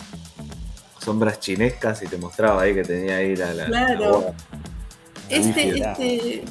sombras 1.02 1.40
chinescas 1.40 2.02
y 2.02 2.06
te 2.06 2.18
mostraba 2.18 2.62
ahí 2.62 2.74
que 2.74 2.82
tenía 2.82 3.16
ahí 3.16 3.34
la, 3.34 3.54
la, 3.54 3.66
Claro. 3.66 4.00
la 4.00 4.10
boca. 4.10 4.34
Este, 5.28 5.78
este 5.80 6.44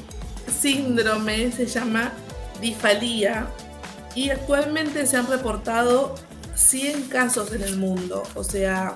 síndrome 0.50 1.52
se 1.52 1.66
llama 1.66 2.12
difalía 2.60 3.46
y 4.14 4.30
actualmente 4.30 5.06
se 5.06 5.16
han 5.16 5.26
reportado 5.28 6.14
100 6.54 7.04
casos 7.04 7.52
en 7.52 7.62
el 7.62 7.76
mundo, 7.78 8.22
o 8.34 8.42
sea, 8.42 8.94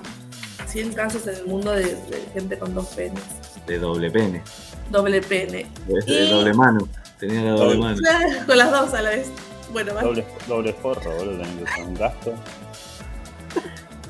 100 0.67 0.93
casos 0.93 1.27
en 1.27 1.35
el 1.35 1.45
mundo 1.45 1.71
de, 1.71 1.83
de 1.83 2.25
gente 2.33 2.57
con 2.57 2.73
dos 2.73 2.87
penes, 2.87 3.21
de 3.67 3.79
doble 3.79 4.09
pene, 4.11 4.41
doble 4.89 5.21
pene. 5.21 5.65
de, 5.87 6.01
de 6.01 6.23
Y- 6.25 6.29
doble 6.31 6.53
mano. 6.53 6.87
Tenía 7.19 7.41
la 7.43 7.51
doble 7.51 7.63
Doble. 7.65 7.79
mano. 7.79 7.97
Claro, 7.97 8.29
con 8.45 8.57
las 8.57 8.71
dos 8.71 8.93
a 8.93 9.01
la 9.01 9.09
vez. 9.11 9.27
Bueno, 9.71 9.93
va. 9.95 10.01
Doble, 10.03 10.25
doble 10.47 10.73
forro, 10.73 11.11
boludo. 11.15 11.43
Un 11.85 11.93
gasto. 11.95 12.33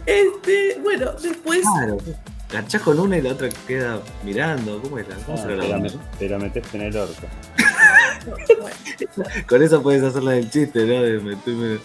Este, 0.05 0.79
bueno, 0.81 1.11
después 1.21 1.61
Claro. 1.61 1.97
Garchás 2.51 2.81
con 2.83 2.99
una 2.99 3.17
y 3.17 3.21
la 3.21 3.31
otra 3.31 3.49
queda 3.67 3.99
mirando. 4.23 4.79
¿Cómo 4.81 4.99
es 4.99 5.07
la? 5.07 5.15
¿Cómo 5.17 5.37
Ah, 5.37 5.41
será 5.41 5.55
la 5.55 5.81
te, 5.81 5.97
te 6.19 6.29
la 6.29 6.37
metes 6.37 6.73
en 6.73 6.81
el 6.81 6.95
orto. 6.97 7.27
Con 9.47 9.61
eso 9.61 9.81
puedes 9.83 10.03
hacer 10.03 10.23
la 10.23 10.31
del 10.31 10.49
chiste, 10.49 10.85
¿no? 10.85 11.01
De 11.01 11.19
meterme. 11.19 11.77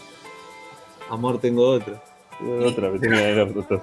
Amor, 1.11 1.41
tengo. 1.41 1.73
Otra 1.73 2.89
vez 2.91 3.03
en 3.03 3.15
el 3.15 3.41
orto. 3.41 3.83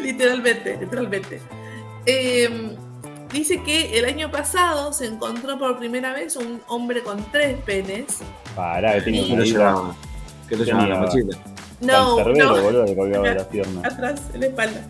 Literalmente, 0.00 0.76
literalmente. 0.80 1.40
Eh, 2.06 2.76
dice 3.32 3.62
que 3.62 3.98
el 3.98 4.04
año 4.06 4.30
pasado 4.30 4.92
se 4.92 5.06
encontró 5.06 5.58
por 5.58 5.78
primera 5.78 6.12
vez 6.12 6.36
un 6.36 6.60
hombre 6.68 7.02
con 7.02 7.24
tres 7.32 7.56
penes. 7.64 8.18
Pará, 8.56 8.94
que 8.94 9.02
tenía 9.02 9.22
Sí. 9.22 9.28
¿Qué 9.28 9.32
una 9.34 9.40
lo 9.40 9.44
vida 9.44 9.58
llevaba? 9.58 9.96
¿Qué 10.48 10.56
lo 10.56 10.64
llevaba 10.64 10.86
la 10.86 10.98
mochila? 11.00 11.38
No, 11.80 12.16
cancerbero, 12.16 12.56
no, 12.56 12.62
boludo, 12.62 12.84
que 12.86 12.96
colgaba 12.96 13.28
de 13.28 13.34
las 13.34 13.44
piernas. 13.44 13.84
atrás, 13.84 14.20
en 14.34 14.40
la 14.40 14.46
espalda. 14.46 14.80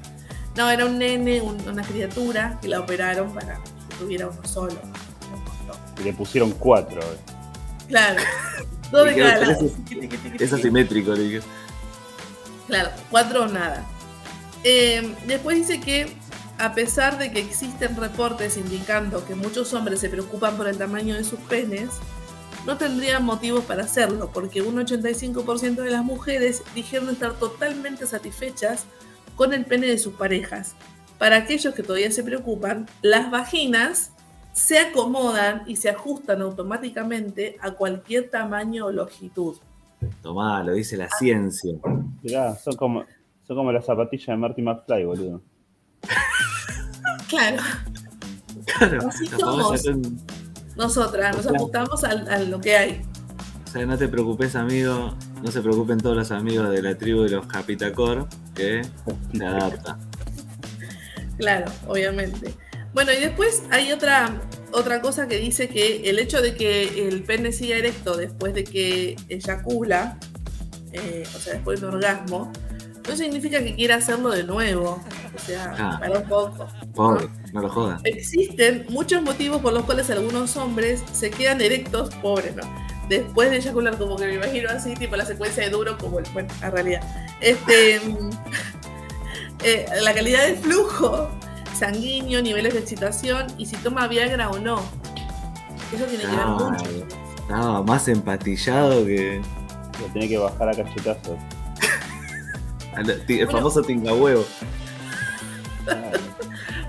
No, 0.57 0.71
era 0.71 0.87
un 0.87 0.99
nene, 0.99 1.41
un- 1.43 1.69
una 1.69 1.83
criatura 1.83 2.59
que 2.63 2.69
la 2.69 2.81
operaron 2.81 3.33
para 3.35 3.55
que 3.57 3.97
tuviera 3.99 4.27
uno 4.29 4.41
solo. 4.45 4.75
Y 6.01 6.05
le 6.05 6.13
pusieron 6.13 6.53
cuatro. 6.53 7.01
eh. 7.01 7.19
Claro, 7.89 8.21
dos 8.93 9.05
de 9.07 9.17
cada 9.17 9.39
lado. 9.47 9.67
Es 10.39 10.53
asimétrico, 10.53 11.13
le 11.13 11.23
dije. 11.25 11.41
Claro, 12.69 12.91
cuatro 13.11 13.43
o 13.45 13.47
nada. 13.49 13.85
Eh, 14.65 15.15
después 15.27 15.57
dice 15.57 15.81
que 15.81 16.07
a 16.59 16.75
pesar 16.75 17.19
de 17.19 17.31
que 17.31 17.39
existen 17.39 17.97
reportes 17.97 18.57
indicando 18.57 19.25
que 19.25 19.35
muchos 19.35 19.73
hombres 19.75 20.01
se 20.01 20.09
preocupan 20.09 20.57
por 20.57 20.69
el 20.69 20.77
tamaño 20.77 21.15
de 21.15 21.25
sus 21.25 21.39
penes, 21.41 21.91
no 22.67 22.77
tendrían 22.77 23.25
motivos 23.25 23.65
para 23.65 23.85
hacerlo, 23.85 24.31
porque 24.35 24.63
un 24.63 24.77
85% 24.77 25.77
de 25.77 25.91
las 25.91 26.05
mujeres 26.05 26.63
dijeron 26.75 27.11
estar 27.11 27.35
totalmente 27.35 28.07
satisfechas 28.07 28.87
con 29.37 29.55
el 29.55 29.65
pene 29.65 29.87
de 29.87 29.99
sus 29.99 30.15
parejas. 30.15 30.75
Para 31.19 31.37
aquellos 31.37 31.75
que 31.75 31.83
todavía 31.83 32.11
se 32.11 32.25
preocupan, 32.25 32.87
las 33.03 33.31
vaginas 33.31 34.13
se 34.53 34.79
acomodan 34.81 35.63
y 35.67 35.77
se 35.77 35.89
ajustan 35.89 36.43
automáticamente 36.43 37.57
a 37.61 37.71
cualquier 37.71 38.29
tamaño 38.29 38.87
o 38.87 38.93
longitud. 38.93 39.57
Tomá, 40.23 40.63
lo 40.65 40.73
dice 40.75 40.97
la 40.97 41.09
ciencia. 41.09 41.75
Mirá, 42.23 42.57
son 42.57 42.75
como, 42.75 43.05
son 43.49 43.57
como 43.57 43.73
las 43.73 43.87
zapatillas 43.87 44.27
de 44.27 44.37
Marty 44.37 44.63
McFly, 44.63 45.05
boludo. 45.05 45.43
Claro. 47.29 47.63
Claro, 48.79 49.09
Así 49.09 49.27
somos. 49.27 49.83
Nosotras 50.77 51.37
nos 51.37 51.47
ajustamos 51.47 52.05
al- 52.05 52.29
a, 52.29 52.39
lo 52.41 52.61
que 52.61 52.77
hay. 52.77 53.03
O 53.67 53.71
sea, 53.71 53.87
no 53.87 53.97
te 53.99 54.07
preocupes, 54.09 54.55
amigo. 54.55 55.15
No 55.43 55.51
se 55.51 55.63
preocupen 55.63 55.99
todos 55.99 56.17
los 56.17 56.31
amigos 56.31 56.71
de 56.71 56.83
la 56.83 56.97
tribu 56.97 57.23
de 57.23 57.31
los 57.31 57.47
Capitacor, 57.47 58.29
que 58.55 58.83
se 59.33 59.45
adapta. 59.47 59.99
Claro, 61.39 61.71
obviamente. 61.87 62.55
Bueno, 62.93 63.13
y 63.13 63.17
después 63.21 63.63
hay 63.71 63.93
otra, 63.93 64.41
otra 64.73 65.01
cosa 65.01 65.27
que 65.27 65.39
dice 65.39 65.69
que 65.69 66.09
el 66.11 66.19
hecho 66.19 66.43
de 66.43 66.55
que 66.55 67.09
el 67.09 67.23
pene 67.23 67.53
siga 67.53 67.77
erecto 67.77 68.17
después 68.17 68.55
de 68.55 68.65
que 68.65 69.17
eyacula, 69.29 70.19
eh, 70.93 71.25
o 71.35 71.39
sea, 71.39 71.55
después 71.55 71.81
de 71.81 71.87
un 71.89 71.95
orgasmo, 71.95 72.53
no 73.09 73.17
significa 73.17 73.59
que 73.63 73.75
quiera 73.75 73.97
hacerlo 73.97 74.31
de 74.31 74.45
nuevo. 74.45 75.01
O 75.35 75.39
sea, 75.39 75.75
Ah. 75.79 75.97
para 75.99 76.19
un 76.19 76.29
poco. 76.29 76.67
Pobre, 76.95 77.29
no 77.53 77.61
lo 77.63 77.69
jodas. 77.71 78.01
Existen 78.05 78.87
muchos 78.89 79.23
motivos 79.23 79.61
por 79.61 79.73
los 79.73 79.85
cuales 79.85 80.11
algunos 80.11 80.57
hombres 80.57 81.03
se 81.13 81.31
quedan 81.31 81.61
erectos, 81.61 82.15
pobres, 82.17 82.55
¿no? 82.57 82.63
Después 83.09 83.51
de 83.51 83.57
eyacular, 83.57 83.97
como 83.97 84.17
que 84.17 84.27
me 84.27 84.35
imagino 84.35 84.69
así, 84.69 84.95
tipo 84.95 85.17
la 85.17 85.25
secuencia 85.25 85.65
de 85.65 85.71
duro, 85.71 85.97
como 85.97 86.19
el, 86.19 86.27
bueno, 86.33 86.49
en 86.63 86.73
realidad. 86.73 87.01
Este, 87.41 87.97
eh, 89.65 89.87
la 90.03 90.13
calidad 90.15 90.47
del 90.47 90.57
flujo 90.59 91.29
sanguíneo, 91.79 92.43
niveles 92.43 92.75
de 92.75 92.81
excitación 92.81 93.47
y 93.57 93.67
si 93.67 93.77
toma 93.77 94.07
Viagra 94.09 94.51
o 94.51 94.59
no. 94.59 94.81
Eso 95.95 96.05
tiene 96.05 96.25
que 96.25 96.37
ver 96.37 96.47
mucho. 96.47 96.85
Estaba 97.39 97.83
más 97.83 98.09
empatillado 98.09 99.07
que 99.07 99.41
Lo 100.01 100.07
tenés 100.13 100.29
que 100.29 100.37
bajar 100.39 100.69
a 100.69 100.75
cachetazos. 100.75 101.39
El 103.01 103.23
Bueno. 103.27 103.51
famoso 103.51 103.83
tingahuevo. 103.83 104.45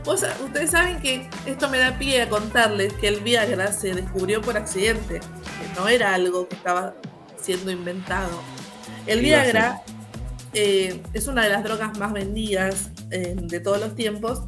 Ustedes 0.06 0.72
saben 0.72 1.00
que 1.02 1.30
esto 1.46 1.70
me 1.70 1.78
da 1.78 1.98
pie 2.00 2.24
a 2.24 2.30
contarles 2.30 2.94
que 2.94 3.08
el 3.08 3.20
Viagra 3.20 3.72
se 3.72 3.94
descubrió 3.94 4.42
por 4.42 4.58
accidente, 4.58 5.20
que 5.20 5.80
no 5.80 5.88
era 5.88 6.16
algo 6.16 6.48
que 6.48 6.56
estaba 6.56 6.96
siendo 7.40 7.70
inventado. 7.70 8.42
El 9.06 9.22
¿Qué 9.22 9.28
iba 9.28 9.40
a 9.40 9.44
Viagra 9.44 9.82
eh, 10.54 11.04
es 11.14 11.28
una 11.28 11.44
de 11.44 11.50
las 11.50 11.64
drogas 11.64 11.98
más 12.00 12.12
vendidas 12.12 12.90
eh, 13.12 13.36
de 13.38 13.60
todos 13.60 13.80
los 13.80 13.96
tiempos, 13.96 14.44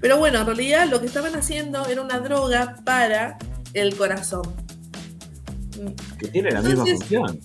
pero 0.00 0.18
bueno, 0.18 0.40
en 0.40 0.46
realidad 0.46 0.86
lo 0.88 1.00
que 1.00 1.06
estaban 1.06 1.34
haciendo 1.34 1.86
era 1.86 2.02
una 2.02 2.20
droga 2.20 2.76
para 2.84 3.38
el 3.72 3.96
corazón. 3.96 4.42
Que 6.18 6.28
tiene 6.28 6.50
la 6.50 6.60
misma 6.60 6.84
función. 6.84 7.40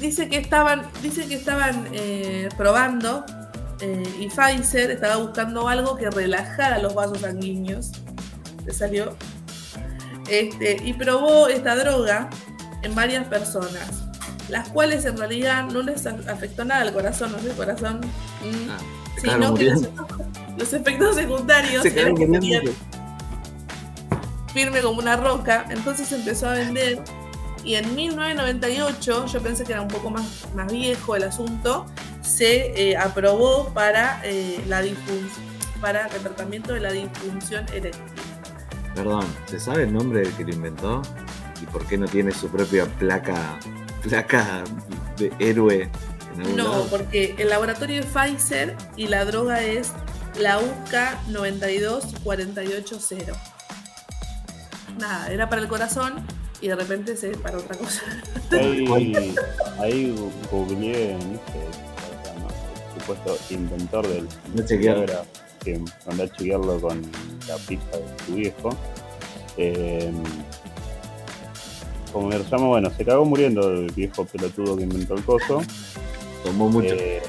Dice 0.00 0.28
que 0.28 0.36
estaban, 0.36 0.82
dice 1.02 1.26
que 1.26 1.34
estaban 1.34 1.88
eh, 1.92 2.48
probando 2.56 3.24
eh, 3.80 4.02
y 4.18 4.28
Pfizer 4.28 4.90
estaba 4.90 5.16
buscando 5.16 5.68
algo 5.68 5.96
que 5.96 6.10
relajara 6.10 6.78
los 6.78 6.94
vasos 6.94 7.20
sanguíneos. 7.20 7.92
Le 8.66 8.72
salió. 8.72 9.16
Este, 10.28 10.80
y 10.82 10.94
probó 10.94 11.48
esta 11.48 11.76
droga 11.76 12.30
en 12.82 12.94
varias 12.94 13.26
personas, 13.26 14.04
las 14.48 14.68
cuales 14.70 15.04
en 15.04 15.18
realidad 15.18 15.64
no 15.64 15.82
les 15.82 16.06
afectó 16.06 16.64
nada 16.64 16.82
al 16.82 16.92
corazón, 16.92 17.32
no 17.32 17.38
sé, 17.38 17.50
el 17.50 17.56
corazón. 17.56 18.00
mm, 18.00 18.70
Ah, 18.70 18.78
sino 19.20 19.54
que 19.54 19.64
los, 20.58 20.72
efectos 20.72 21.16
secundarios 21.16 21.82
Se 21.82 22.00
eran 22.00 22.14
que 22.14 22.26
tenían 22.26 22.64
firme 24.52 24.80
como 24.80 25.00
una 25.00 25.16
roca, 25.16 25.66
entonces 25.70 26.10
empezó 26.12 26.48
a 26.48 26.52
vender 26.52 27.02
y 27.64 27.76
en 27.76 27.94
1998, 27.94 29.26
yo 29.26 29.42
pensé 29.42 29.64
que 29.64 29.72
era 29.72 29.80
un 29.80 29.88
poco 29.88 30.10
más, 30.10 30.46
más 30.54 30.70
viejo 30.70 31.16
el 31.16 31.24
asunto, 31.24 31.86
se 32.22 32.90
eh, 32.90 32.96
aprobó 32.96 33.72
para, 33.72 34.20
eh, 34.24 34.62
la 34.66 34.82
para 35.80 36.06
el 36.06 36.22
tratamiento 36.22 36.74
de 36.74 36.80
la 36.80 36.92
disfunción 36.92 37.64
eréctil. 37.72 38.02
Perdón, 38.94 39.24
¿se 39.46 39.58
sabe 39.58 39.84
el 39.84 39.92
nombre 39.92 40.20
del 40.20 40.32
que 40.34 40.44
lo 40.44 40.52
inventó? 40.52 41.02
¿Y 41.62 41.66
por 41.66 41.86
qué 41.86 41.96
no 41.98 42.06
tiene 42.06 42.32
su 42.32 42.48
propia 42.48 42.86
placa, 42.86 43.58
placa 44.02 44.62
de 45.16 45.32
héroe? 45.38 45.90
En 46.34 46.40
algún 46.40 46.56
No, 46.56 46.68
lado? 46.70 46.86
porque 46.90 47.34
el 47.38 47.48
laboratorio 47.48 48.00
es 48.00 48.06
Pfizer 48.06 48.76
y 48.96 49.06
la 49.08 49.24
droga 49.24 49.62
es 49.62 49.92
la 50.38 50.58
UCA 50.58 51.18
92480. 51.28 53.32
Nada, 54.98 55.28
era 55.32 55.48
para 55.48 55.62
el 55.62 55.68
corazón 55.68 56.24
y 56.60 56.68
de 56.68 56.76
repente 56.76 57.16
se 57.16 57.30
para 57.36 57.58
otra 57.58 57.76
cosa. 57.76 58.02
Ahí, 58.52 59.34
ahí 59.80 60.14
googleé, 60.50 61.14
no 61.14 61.38
sé, 61.52 61.84
supuesto 62.98 63.36
inventor 63.50 64.06
del 64.06 64.28
No 64.54 64.64
que 65.64 65.80
mandé 66.06 66.22
a 66.24 66.28
chequearlo 66.28 66.80
con 66.80 67.02
la 67.48 67.56
pizza 67.66 67.96
de 67.96 68.24
su 68.26 68.34
viejo. 68.34 68.70
Eh, 69.56 70.12
como 72.12 72.28
me 72.28 72.38
lo 72.38 72.44
llamo, 72.50 72.68
bueno, 72.68 72.90
se 72.96 73.04
cagó 73.04 73.24
muriendo 73.24 73.70
el 73.70 73.90
viejo 73.92 74.24
pelotudo 74.24 74.76
que 74.76 74.84
inventó 74.84 75.14
el 75.14 75.24
coso. 75.24 75.62
Tomó 76.44 76.68
mucho. 76.68 76.94
Eh, 76.94 77.20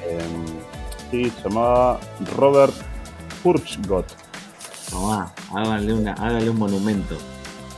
sí, 1.10 1.32
se 1.32 1.50
llamaba 1.50 2.00
Robert 2.36 2.74
Furchgott. 3.42 4.06
Tomá, 4.92 5.34
háganle, 5.54 5.94
una, 5.94 6.14
háganle 6.14 6.50
un 6.50 6.58
monumento. 6.58 7.18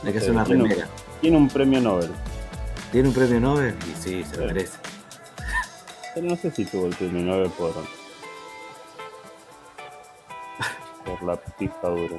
Hay 0.04 0.12
que 0.12 0.18
hacer 0.18 0.32
una 0.32 0.44
remera. 0.44 0.88
Tiene 1.20 1.36
un 1.36 1.48
premio 1.48 1.80
Nobel. 1.80 2.10
¿Tiene 2.92 3.08
un 3.08 3.14
premio 3.14 3.40
Nobel? 3.40 3.74
Y 3.86 4.00
sí, 4.02 4.24
se 4.24 4.36
lo 4.36 4.42
Sí. 4.42 4.46
merece. 4.54 4.78
Pero 6.14 6.26
no 6.28 6.36
sé 6.36 6.50
si 6.50 6.64
tuvo 6.64 6.86
el 6.86 6.94
premio 6.94 7.22
Nobel 7.24 7.50
por, 7.50 7.72
por 11.04 11.22
la 11.22 11.36
pizza 11.36 11.88
dura. 11.88 12.16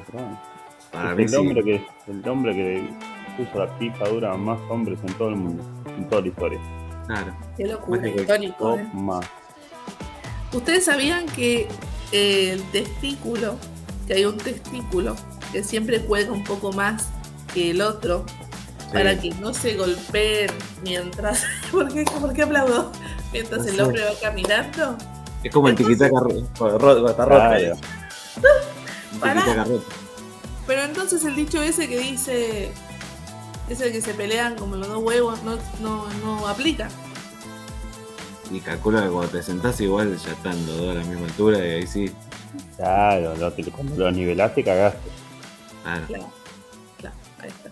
Para 0.92 1.14
mí 1.14 1.22
el, 1.22 1.28
sí. 1.28 1.36
hombre 1.36 1.62
que, 1.62 1.86
el 2.08 2.28
hombre 2.28 2.54
que 2.54 2.88
puso 3.36 3.58
la 3.58 3.78
pizza 3.78 4.04
dura 4.08 4.32
a 4.32 4.36
más 4.36 4.58
hombres 4.68 4.98
en 5.06 5.14
todo 5.14 5.28
el 5.30 5.36
mundo, 5.36 5.64
en 5.86 6.08
toda 6.08 6.22
la 6.22 6.28
historia. 6.28 6.60
Claro. 7.06 7.36
Qué 7.56 7.66
locura, 7.66 8.08
histórico. 8.08 8.72
O 8.72 8.76
¿eh? 8.76 8.88
más. 8.94 9.26
¿Ustedes 10.52 10.84
sabían 10.84 11.26
que 11.26 11.68
eh, 12.12 12.52
el 12.52 12.62
testículo, 12.70 13.56
que 14.06 14.14
hay 14.14 14.24
un 14.24 14.36
testículo 14.36 15.14
que 15.52 15.62
siempre 15.62 16.00
cuelga 16.00 16.32
un 16.32 16.44
poco 16.44 16.72
más 16.72 17.08
que 17.54 17.70
el 17.70 17.82
otro. 17.82 18.24
Para 18.92 19.18
que 19.18 19.30
no 19.34 19.52
se 19.54 19.74
golpeen 19.76 20.50
mientras. 20.82 21.44
¿Por 21.70 21.92
qué, 21.92 22.04
por 22.04 22.32
qué 22.32 22.42
aplaudo? 22.42 22.90
Mientras 23.32 23.62
No 23.62 23.68
el 23.68 23.76
sé. 23.76 23.82
hombre 23.82 24.04
va 24.04 24.10
caminando. 24.20 24.96
Es 25.42 25.52
como 25.52 25.68
el 25.68 25.74
tiquitaca 25.74 26.20
ro- 26.20 26.78
ro- 26.78 27.08
está 27.10 27.24
roto. 27.24 27.40
Claro. 27.40 27.76
Un 29.14 29.20
Pará. 29.20 29.40
tiquitaca 29.42 29.64
roto. 29.64 29.84
Pero 30.66 30.82
entonces 30.82 31.24
el 31.24 31.34
dicho 31.36 31.62
ese 31.62 31.88
que 31.88 31.98
dice. 31.98 32.72
Ese 33.68 33.92
que 33.92 34.00
se 34.02 34.14
pelean 34.14 34.56
como 34.56 34.74
los 34.74 34.88
dos 34.88 34.98
huevos 35.02 35.42
no, 35.44 35.56
no, 35.80 36.06
no 36.24 36.48
aplica. 36.48 36.88
Y 38.50 38.58
calculo 38.60 39.00
que 39.00 39.08
cuando 39.08 39.28
te 39.30 39.42
sentás 39.44 39.80
igual 39.80 40.16
ya 40.18 40.32
están 40.32 40.66
los 40.66 40.76
dos 40.76 40.90
a 40.90 40.94
la 40.98 41.04
misma 41.04 41.26
altura 41.26 41.58
y 41.58 41.70
ahí 41.70 41.86
sí. 41.86 42.12
Claro, 42.76 43.34
cuando 43.76 43.96
lo 43.96 44.10
nivelaste 44.10 44.64
cagaste. 44.64 44.98
Claro. 45.84 46.06
Claro. 46.08 46.32
Claro, 46.98 47.14
ahí 47.38 47.48
está. 47.48 47.70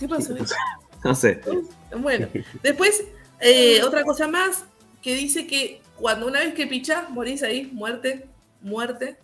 ¿Qué 0.00 0.08
pasó? 0.08 0.34
No 1.04 1.14
sé. 1.14 1.40
Bueno, 1.98 2.28
después, 2.62 3.02
eh, 3.40 3.82
otra 3.82 4.04
cosa 4.04 4.28
más 4.28 4.64
que 5.02 5.14
dice 5.14 5.46
que 5.48 5.80
cuando 5.96 6.26
una 6.28 6.38
vez 6.40 6.54
que 6.54 6.66
pichás, 6.68 7.10
morís 7.10 7.42
ahí, 7.42 7.68
muerte, 7.72 8.26
muerte. 8.62 9.16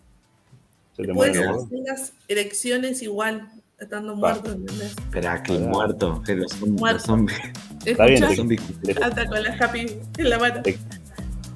Se 0.97 1.03
te 1.03 1.11
hacer 1.11 1.49
las 1.85 2.13
elecciones 2.27 3.01
igual, 3.03 3.49
estando 3.79 4.15
muerto, 4.17 4.51
¿entendés? 4.51 4.89
Espera, 4.97 5.41
que 5.43 5.53
muerto. 5.59 6.21
Que 6.25 6.35
los, 6.35 6.59
Muerto. 6.59 7.05
zombies. 7.05 7.39
Está 7.85 8.05
bien, 8.05 8.19
Los 8.21 8.31
Escuchás, 8.31 8.35
zombies. 8.35 8.61
Te, 8.83 9.03
anda 9.03 9.25
con 9.27 9.43
la 9.43 9.53
happy 9.53 9.99
en 10.17 10.29
la 10.29 10.39
mano. 10.39 10.61
te 10.63 10.77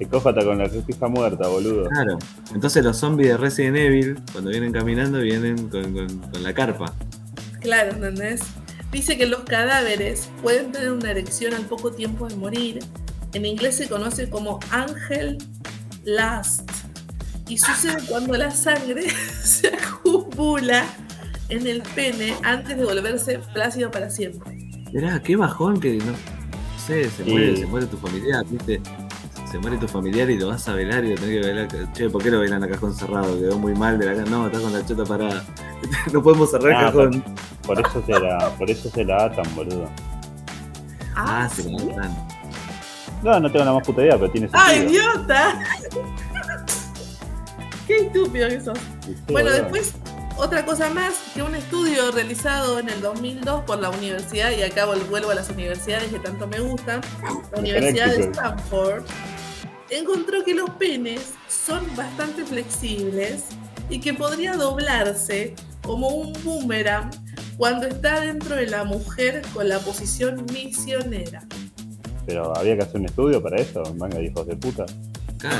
cojo 0.08 0.28
hasta 0.30 0.44
con 0.44 0.56
la 0.58 0.68
pizza 0.68 1.08
muerta, 1.08 1.48
boludo. 1.48 1.88
Claro. 1.90 2.18
Entonces 2.54 2.82
los 2.84 2.96
zombies 2.96 3.30
de 3.30 3.36
Resident 3.36 3.76
Evil, 3.76 4.18
cuando 4.32 4.50
vienen 4.50 4.72
caminando, 4.72 5.18
vienen 5.20 5.68
con, 5.68 5.92
con- 5.92 6.18
con 6.30 6.42
la 6.42 6.54
carpa. 6.54 6.94
Claro, 7.60 7.92
¿entendés? 7.92 8.40
Dice 8.92 9.16
que 9.16 9.26
los 9.26 9.40
cadáveres 9.40 10.28
pueden 10.42 10.70
tener 10.70 10.92
una 10.92 11.10
erección 11.10 11.54
al 11.54 11.64
poco 11.64 11.90
tiempo 11.92 12.28
de 12.28 12.36
morir. 12.36 12.78
En 13.32 13.46
inglés 13.46 13.76
se 13.76 13.88
conoce 13.88 14.28
como 14.28 14.60
ángel 14.70 15.38
last. 16.04 16.70
Y 17.48 17.58
sucede 17.58 17.96
cuando 18.08 18.34
la 18.36 18.50
sangre 18.50 19.08
se 19.42 19.68
acumula 19.68 20.84
en 21.48 21.66
el 21.66 21.82
pene 21.94 22.34
antes 22.44 22.76
de 22.76 22.84
volverse 22.84 23.38
plácido 23.54 23.90
para 23.90 24.10
siempre. 24.10 24.52
Mirá, 24.92 25.20
qué 25.22 25.36
bajón 25.36 25.80
que 25.80 25.94
no, 25.94 26.04
no 26.12 26.12
sé, 26.86 27.04
se 27.10 27.24
Sí. 27.24 27.30
muere, 27.30 27.56
se 27.56 27.66
muere 27.66 27.86
tu 27.86 27.96
familiar, 27.96 28.44
viste. 28.48 28.80
Se 29.50 29.58
muere 29.58 29.76
tu 29.76 29.86
familiar 29.88 30.30
y 30.30 30.38
lo 30.38 30.48
vas 30.48 30.66
a 30.68 30.74
velar 30.74 31.04
y 31.04 31.10
lo 31.10 31.14
tenés 31.16 31.42
que 31.42 31.46
velar. 31.46 31.92
Che, 31.92 32.08
¿por 32.10 32.22
qué 32.22 32.30
lo 32.30 32.40
velan 32.40 32.62
a 32.64 32.68
cajón 32.68 32.94
cerrado? 32.94 33.38
Quedó 33.38 33.58
muy 33.58 33.74
mal 33.74 33.98
de 33.98 34.06
la 34.06 34.24
No, 34.24 34.46
está 34.46 34.60
con 34.60 34.72
la 34.72 34.84
chota 34.84 35.04
parada. 35.04 35.44
no 36.12 36.22
podemos 36.22 36.50
cerrar 36.50 36.70
el 36.70 36.76
Ah, 36.76 36.80
cajón. 36.86 37.24
Por 37.66 37.80
eso 37.80 38.02
se 38.04 38.12
la, 38.18 38.50
por 38.58 38.70
eso 38.70 38.90
se 38.90 39.04
la 39.04 39.24
atan, 39.24 39.44
boludo. 39.54 39.88
Ah, 41.14 41.48
se 41.48 41.62
¿sí? 41.62 41.70
lo 41.70 41.78
matan. 41.86 42.16
No, 43.22 43.38
no 43.38 43.52
tengo 43.52 43.64
la 43.64 43.72
más 43.72 43.86
puta 43.86 44.02
idea, 44.02 44.18
pero 44.18 44.30
tiene 44.30 44.48
sentido. 44.48 44.64
¡Ah, 44.66 44.74
idiota! 44.74 45.60
¡Qué 47.86 47.96
estúpido 47.98 48.48
que 48.48 48.60
sos! 48.60 48.78
Sí, 49.04 49.16
Bueno, 49.28 49.50
después, 49.50 49.94
otra 50.36 50.64
cosa 50.64 50.90
más, 50.90 51.14
que 51.34 51.42
un 51.42 51.54
estudio 51.54 52.10
realizado 52.10 52.80
en 52.80 52.88
el 52.88 53.00
2002 53.00 53.62
por 53.62 53.78
la 53.78 53.90
universidad, 53.90 54.50
y 54.50 54.62
acá 54.62 54.86
vuelvo 54.86 55.30
a 55.30 55.34
las 55.34 55.50
universidades 55.50 56.10
que 56.10 56.18
tanto 56.18 56.46
me 56.48 56.58
gustan, 56.60 57.00
la 57.52 57.58
Universidad 57.60 58.08
de. 58.08 58.24
Stanford, 58.24 59.04
encontró 59.90 60.42
que 60.44 60.54
los 60.54 60.70
penes 60.70 61.34
son 61.48 61.84
bastante 61.94 62.44
flexibles 62.44 63.44
y 63.88 64.00
que 64.00 64.14
podría 64.14 64.54
doblarse 64.54 65.54
como 65.82 66.08
un 66.08 66.32
boomerang 66.44 67.10
cuando 67.56 67.86
está 67.86 68.20
dentro 68.20 68.56
de 68.56 68.66
la 68.66 68.84
mujer 68.84 69.42
con 69.54 69.68
la 69.68 69.78
posición 69.78 70.44
misionera. 70.52 71.42
Pero 72.26 72.56
había 72.56 72.76
que 72.76 72.82
hacer 72.82 72.96
un 73.00 73.06
estudio 73.06 73.42
para 73.42 73.56
eso, 73.60 73.82
manga 73.96 74.18
de 74.18 74.26
hijos 74.26 74.46
de 74.46 74.56
puta. 74.56 74.86
Claro. 75.38 75.58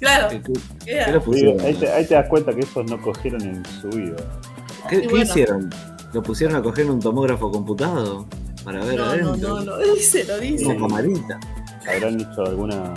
Claro, 0.00 0.28
¿Qué, 0.28 0.40
qué- 0.84 1.20
pusieron? 1.20 1.60
ahí, 1.60 1.74
te, 1.74 1.90
ahí 1.90 2.06
te 2.06 2.14
das 2.14 2.28
cuenta 2.28 2.54
que 2.54 2.60
esos 2.60 2.88
no 2.88 3.00
cogieron 3.02 3.42
en 3.42 3.64
su 3.80 3.88
vida. 3.88 4.16
¿Qué, 4.88 4.96
Y 4.96 5.00
qué 5.02 5.08
bueno. 5.08 5.24
hicieron? 5.24 5.70
¿Lo 6.12 6.22
pusieron 6.22 6.56
a 6.56 6.62
coger 6.62 6.88
un 6.90 7.00
tomógrafo 7.00 7.50
computado? 7.50 8.26
Para 8.64 8.84
ver 8.84 8.96
no, 8.96 9.04
no, 9.04 9.10
adentro. 9.10 9.60
no, 9.60 9.60
no, 9.64 9.78
dice, 9.94 10.24
lo 10.24 10.38
dice. 10.38 10.66
Una 10.66 10.76
camarita. 10.88 11.40
Habrán 11.88 12.20
hecho 12.20 12.42
alguna 12.46 12.94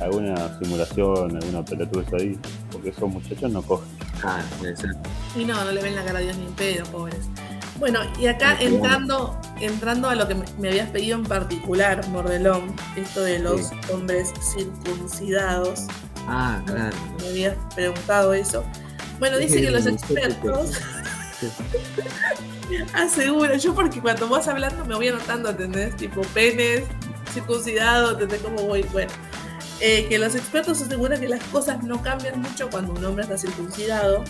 alguna 0.00 0.58
simulación, 0.58 1.36
alguna 1.36 1.64
pelotudez 1.64 2.12
ahí, 2.12 2.38
porque 2.70 2.90
esos 2.90 3.08
muchachos 3.08 3.50
no 3.50 3.62
cogen. 3.62 3.88
Claro, 4.20 4.44
debe 4.60 4.76
ser. 4.76 4.90
Y 5.34 5.44
no, 5.46 5.64
no 5.64 5.72
le 5.72 5.80
ven 5.82 5.94
la 5.96 6.04
cara 6.04 6.18
a 6.18 6.22
Dios 6.22 6.36
ni 6.36 6.44
en 6.46 6.52
pedo, 6.52 6.84
pobres. 6.86 7.16
Bueno, 7.78 8.00
y 8.18 8.26
acá 8.26 8.56
claro. 8.56 8.74
entrando, 8.74 9.40
entrando 9.60 10.08
a 10.08 10.14
lo 10.14 10.26
que 10.26 10.34
me, 10.34 10.68
habías 10.68 10.88
pedido 10.90 11.16
en 11.18 11.24
particular, 11.24 12.06
Mordelón, 12.08 12.74
esto 12.96 13.22
de 13.22 13.38
los 13.38 13.68
Sí. 13.68 13.76
hombres 13.92 14.32
circuncidados, 14.54 15.86
Ah, 16.26 16.60
claro. 16.66 16.96
me 17.20 17.28
habías 17.28 17.54
preguntado 17.74 18.32
eso. 18.34 18.64
Bueno, 19.18 19.38
dice 19.38 19.60
que 19.60 19.70
los 19.70 19.86
expertos 19.86 20.72
aseguran, 22.94 23.58
yo 23.58 23.74
porque 23.74 24.00
cuando 24.00 24.28
vas 24.28 24.48
hablando 24.48 24.84
me 24.84 24.94
voy 24.94 25.08
anotando, 25.08 25.50
¿entendés? 25.50 25.96
Tipo 25.96 26.22
penes, 26.34 26.84
circuncidado, 27.32 28.12
¿entendés 28.12 28.40
cómo 28.40 28.62
voy? 28.62 28.82
Bueno, 28.92 29.10
eh, 29.80 30.06
que 30.08 30.18
los 30.18 30.34
expertos 30.34 30.80
aseguran 30.82 31.20
que 31.20 31.28
las 31.28 31.42
cosas 31.44 31.82
no 31.82 32.02
cambian 32.02 32.40
mucho 32.40 32.68
cuando 32.70 32.92
un 32.92 33.04
hombre 33.04 33.24
está 33.24 33.36
circuncidado. 33.38 34.24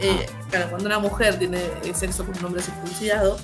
Eh, 0.00 0.26
claro, 0.54 0.70
cuando 0.70 0.86
una 0.86 0.98
mujer 0.98 1.38
tiene 1.38 1.60
sexo 1.94 2.24
con 2.24 2.38
un 2.38 2.44
hombre 2.44 2.62
circuncidado. 2.62 3.36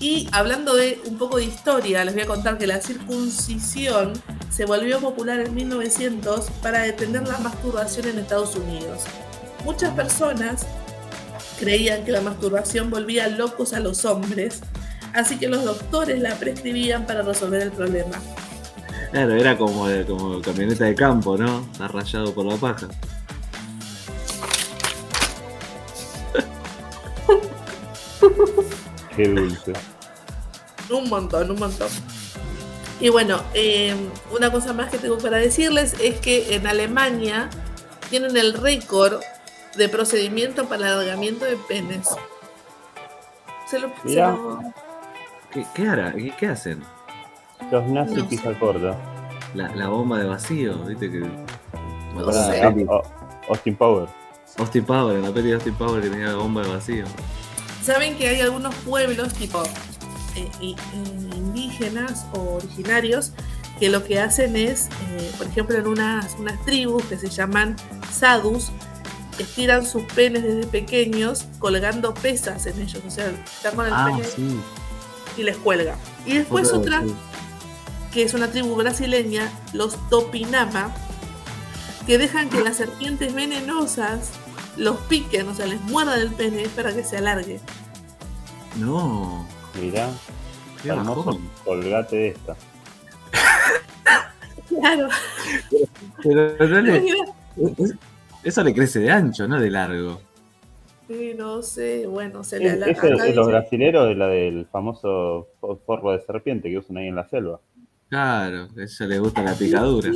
Y 0.00 0.28
hablando 0.32 0.74
de 0.74 1.00
un 1.06 1.16
poco 1.16 1.38
de 1.38 1.44
historia, 1.44 2.04
les 2.04 2.12
voy 2.12 2.24
a 2.24 2.26
contar 2.26 2.58
que 2.58 2.66
la 2.66 2.80
circuncisión 2.80 4.12
se 4.50 4.66
volvió 4.66 5.00
popular 5.00 5.40
en 5.40 5.54
1900 5.54 6.50
para 6.62 6.80
detener 6.80 7.26
la 7.26 7.38
masturbación 7.38 8.08
en 8.08 8.18
Estados 8.18 8.56
Unidos. 8.56 9.04
Muchas 9.64 9.94
personas 9.94 10.66
creían 11.58 12.04
que 12.04 12.12
la 12.12 12.20
masturbación 12.20 12.90
volvía 12.90 13.28
locos 13.28 13.72
a 13.72 13.80
los 13.80 14.04
hombres, 14.04 14.60
así 15.14 15.38
que 15.38 15.48
los 15.48 15.64
doctores 15.64 16.20
la 16.20 16.34
prescribían 16.34 17.06
para 17.06 17.22
resolver 17.22 17.62
el 17.62 17.70
problema. 17.70 18.20
Claro, 19.12 19.34
era 19.34 19.56
como, 19.56 19.86
como 20.06 20.42
camioneta 20.42 20.84
de 20.84 20.94
campo, 20.94 21.38
¿no? 21.38 21.66
Está 21.72 21.88
rayado 21.88 22.34
por 22.34 22.44
la 22.44 22.56
paja. 22.56 22.88
Qué 29.16 29.28
dulce. 29.28 29.72
Un 30.90 31.08
montón, 31.08 31.50
un 31.50 31.58
montón. 31.58 31.88
Y 33.00 33.08
bueno, 33.10 33.40
eh, 33.54 33.94
una 34.30 34.50
cosa 34.50 34.72
más 34.72 34.90
que 34.90 34.98
tengo 34.98 35.18
para 35.18 35.36
decirles 35.38 35.94
es 36.00 36.18
que 36.20 36.54
en 36.54 36.66
Alemania 36.66 37.50
tienen 38.08 38.36
el 38.36 38.54
récord 38.54 39.20
de 39.76 39.88
procedimiento 39.88 40.66
para 40.68 40.86
alargamiento 40.92 41.44
de 41.44 41.56
penes. 41.56 42.08
Se 43.68 43.78
lo, 43.78 43.88
se 44.02 44.08
Mirá. 44.08 44.30
lo- 44.30 44.60
¿Qué, 45.52 45.66
qué 45.74 45.88
hará? 45.88 46.12
¿Qué, 46.12 46.32
qué 46.38 46.46
hacen? 46.46 46.82
Los 47.70 47.84
nazis 47.88 48.44
No 48.44 48.58
corta. 48.58 48.96
La, 49.54 49.74
la 49.74 49.88
bomba 49.88 50.18
de 50.18 50.26
vacío, 50.26 50.76
¿viste? 50.84 51.10
Que, 51.10 51.20
No 52.14 52.32
sé. 52.32 52.62
Austin 53.48 53.76
Power. 53.76 54.08
Austin 54.58 54.84
Power, 54.84 55.16
en 55.16 55.22
la 55.22 55.30
peli 55.32 55.48
de 55.48 55.54
Austin 55.54 55.74
Power 55.74 56.02
que 56.02 56.08
tenía 56.10 56.28
la 56.28 56.34
bomba 56.36 56.62
de 56.62 56.68
vacío. 56.68 57.04
Saben 57.86 58.18
que 58.18 58.26
hay 58.26 58.40
algunos 58.40 58.74
pueblos 58.74 59.32
tipo 59.34 59.62
eh, 60.34 60.74
indígenas 61.36 62.26
o 62.32 62.56
originarios 62.56 63.30
que 63.78 63.90
lo 63.90 64.02
que 64.02 64.18
hacen 64.18 64.56
es, 64.56 64.88
eh, 65.12 65.30
por 65.38 65.46
ejemplo, 65.46 65.78
en 65.78 65.86
unas, 65.86 66.34
unas 66.36 66.60
tribus 66.64 67.04
que 67.04 67.16
se 67.16 67.28
llaman 67.28 67.76
sadus, 68.10 68.72
estiran 69.38 69.86
sus 69.86 70.02
penes 70.02 70.42
desde 70.42 70.66
pequeños 70.66 71.44
colgando 71.60 72.12
pesas 72.12 72.66
en 72.66 72.80
ellos, 72.82 73.00
o 73.06 73.10
sea, 73.10 73.30
están 73.44 73.76
con 73.76 73.86
el 73.86 73.92
Ah, 73.94 74.06
pene 74.10 74.24
sí. 74.24 74.60
y 75.36 75.44
les 75.44 75.56
cuelga. 75.56 75.94
Y 76.24 76.38
después 76.38 76.72
otra, 76.72 77.02
sí. 77.04 77.14
que 78.12 78.24
es 78.24 78.34
una 78.34 78.50
tribu 78.50 78.74
brasileña, 78.74 79.48
los 79.72 79.96
Topinama, 80.10 80.92
que 82.04 82.18
dejan 82.18 82.50
que 82.50 82.64
las 82.64 82.78
serpientes 82.78 83.32
venenosas 83.32 84.30
los 84.76 84.96
piquen, 85.08 85.48
o 85.48 85.54
sea, 85.54 85.66
les 85.66 85.80
muerdan 85.82 86.20
el 86.20 86.32
pene 86.32 86.66
para 86.74 86.92
que 86.94 87.02
se 87.04 87.16
alargue. 87.18 87.60
No, 88.78 89.46
Mirá, 89.80 90.08
qué 90.82 90.88
hermoso 90.90 91.38
colgate 91.64 92.16
de 92.16 92.28
esta. 92.28 92.56
Claro. 94.68 95.08
Pero 96.22 96.68
no 96.68 96.80
le- 96.80 97.06
es- 97.78 97.94
eso 98.42 98.62
le 98.64 98.74
crece 98.74 98.98
de 99.00 99.10
ancho, 99.10 99.46
no 99.48 99.58
de 99.60 99.70
largo. 99.70 100.20
Sí, 101.08 101.32
no 101.36 101.62
sé, 101.62 102.06
bueno, 102.06 102.42
se 102.44 102.58
le 102.58 102.66
Es, 102.66 102.72
alarga. 102.74 103.14
acá 103.14 103.26
es 103.28 103.36
los 103.36 103.46
brasileros 103.46 104.08
de 104.08 104.14
la 104.16 104.26
del 104.26 104.66
famoso 104.66 105.48
fo- 105.60 105.78
forro 105.86 106.12
de 106.12 106.20
serpiente 106.20 106.68
que 106.68 106.78
usan 106.78 106.96
ahí 106.98 107.06
en 107.08 107.14
la 107.14 107.28
selva. 107.28 107.60
Claro, 108.08 108.68
a 108.76 108.82
ella 108.82 109.06
le 109.06 109.18
gusta 109.18 109.42
la 109.42 109.54
picadura. 109.54 110.10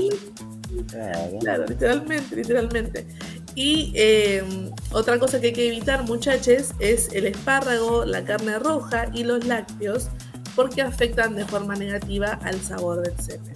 Claro. 0.91 1.39
Claro, 1.41 1.65
literalmente, 1.67 2.37
literalmente. 2.37 3.07
Y 3.55 3.93
eh, 3.97 4.45
otra 4.93 5.19
cosa 5.19 5.41
que 5.41 5.49
hay 5.49 5.53
que 5.53 5.67
evitar, 5.69 6.05
muchachos, 6.05 6.73
es 6.79 7.13
el 7.13 7.27
espárrago, 7.27 8.05
la 8.05 8.25
carne 8.25 8.59
roja 8.59 9.07
y 9.13 9.25
los 9.25 9.45
lácteos, 9.47 10.09
porque 10.55 10.83
afectan 10.83 11.35
de 11.35 11.45
forma 11.45 11.75
negativa 11.75 12.39
al 12.45 12.61
sabor 12.61 13.03
del 13.03 13.19
semen. 13.21 13.53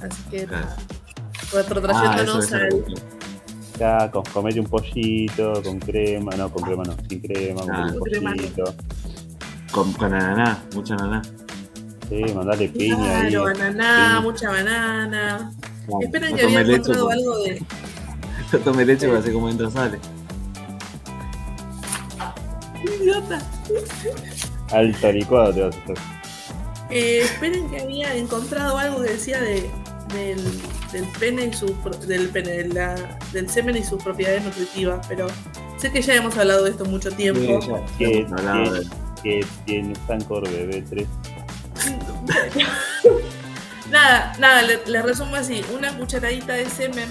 Así 0.00 0.22
que 0.30 0.46
nada, 0.46 0.76
Ah, 0.78 1.56
retrotrayéndonos 1.56 2.44
eso 2.46 2.56
al. 2.56 2.84
Ya, 3.78 4.10
con, 4.10 4.22
comete 4.32 4.60
un 4.60 4.66
pollito, 4.66 5.62
con 5.62 5.78
crema, 5.80 6.32
no, 6.36 6.50
con 6.50 6.62
crema 6.62 6.82
no, 6.84 6.94
sin 7.08 7.20
crema, 7.20 7.62
Ah. 7.70 7.86
con 7.98 8.10
no. 8.22 8.30
pollito. 8.30 8.74
Con, 9.72 9.92
con 9.94 10.12
ananá, 10.14 10.62
mucha 10.74 10.94
ananá. 10.94 11.22
Sí, 12.08 12.22
mandale 12.34 12.68
piña 12.68 13.20
ahí. 13.22 13.30
Claro, 13.30 13.46
ananá, 13.46 14.06
piña. 14.08 14.20
mucha 14.20 14.50
banana. 14.50 15.52
Claro, 15.86 15.98
Esperen 16.02 16.36
que 16.36 16.42
había 16.42 16.60
encontrado 16.60 17.04
porque- 17.06 17.14
algo 17.18 17.38
de. 17.38 17.62
No 18.52 18.58
tome 18.60 18.84
leche 18.84 19.08
para 19.08 19.20
ver 19.20 19.32
cómo 19.32 19.48
entra 19.48 19.70
sale. 19.70 19.98
Idiota. 22.84 23.40
Alto 24.72 25.12
licuado 25.12 25.52
te 25.54 25.60
vas 25.62 25.76
a 25.76 25.78
hacer. 25.80 25.96
Eh, 26.90 27.20
esperen 27.22 27.70
que 27.70 27.80
había 27.80 28.14
encontrado 28.14 28.76
algo 28.76 29.02
que 29.02 29.10
decía 29.12 29.40
de, 29.40 29.70
del, 30.14 30.42
del 30.92 31.04
pene 31.18 31.46
y 31.46 31.52
su 31.54 31.74
del 32.06 32.28
pene, 32.28 32.50
de 32.50 32.68
la- 32.68 33.18
del 33.32 33.48
semen 33.48 33.76
y 33.76 33.82
sus 33.84 34.02
propiedades 34.02 34.44
nutritivas, 34.44 35.06
pero 35.08 35.26
sé 35.78 35.90
que 35.90 36.02
ya 36.02 36.14
hemos 36.16 36.36
hablado 36.36 36.64
de 36.64 36.70
esto 36.70 36.84
mucho 36.84 37.10
tiempo. 37.10 37.40
Sí, 37.40 37.68
ya- 37.68 37.96
Que, 37.96 38.26
que, 38.26 38.82
que 39.22 39.46
tiene 39.64 39.94
Sancor 40.06 40.46
BB3. 40.46 41.06
nada, 43.90 44.32
nada, 44.38 44.62
le, 44.62 44.80
le 44.86 45.02
resumo 45.02 45.36
así, 45.36 45.62
una 45.74 45.96
cucharadita 45.96 46.52
de 46.54 46.68
semen, 46.68 47.08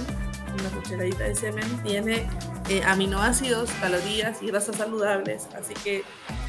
una 0.53 0.69
cucharadita 0.69 1.23
de 1.23 1.35
semen 1.35 1.63
tiene 1.83 2.27
eh, 2.69 2.81
aminoácidos, 2.85 3.69
calorías 3.81 4.41
y 4.41 4.47
grasas 4.47 4.75
saludables, 4.77 5.47
así 5.57 5.73
que 5.83 6.03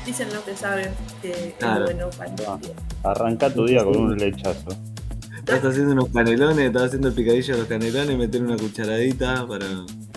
dicen 0.06 0.28
lo 0.32 0.44
que 0.44 0.56
saben 0.56 0.90
que 1.20 1.54
Claro. 1.58 1.86
es 1.88 1.94
bueno 1.96 2.10
para 2.16 2.30
el 2.30 2.36
día. 2.36 2.74
Arranca 3.04 3.50
tu 3.52 3.66
día 3.66 3.84
con 3.84 3.96
un 3.96 4.16
lechazo. 4.16 4.68
Estás 5.38 5.64
haciendo 5.64 5.92
unos 5.94 6.08
canelones, 6.10 6.66
estás 6.66 6.82
haciendo 6.84 7.08
el 7.08 7.14
picadillo 7.14 7.54
de 7.54 7.58
los 7.60 7.68
canelones, 7.68 8.16
meter 8.16 8.42
una 8.42 8.56
cucharadita 8.56 9.44
para, 9.48 9.66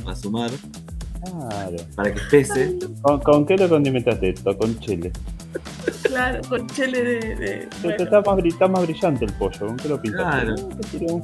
para 0.03 0.15
sumar, 0.15 0.51
Claro. 1.23 1.77
para 1.95 2.13
que 2.13 2.21
pese. 2.29 2.77
¿Con, 3.01 3.19
con 3.21 3.45
qué 3.47 3.57
lo 3.57 3.67
condimentaste 3.67 4.29
esto? 4.29 4.55
Con 4.55 4.79
chile. 4.79 5.11
Claro, 6.03 6.41
con 6.47 6.67
chile 6.67 7.03
de... 7.03 7.35
de- 7.35 7.69
bueno. 7.81 8.03
Está, 8.03 8.21
más, 8.21 8.45
está 8.45 8.67
más 8.67 8.81
brillante 8.83 9.25
el 9.25 9.33
pollo. 9.33 9.65
¿Con 9.65 9.77
qué 9.77 9.89
lo 9.89 9.99
pintaste? 9.99 10.45
Claro. 10.45 10.69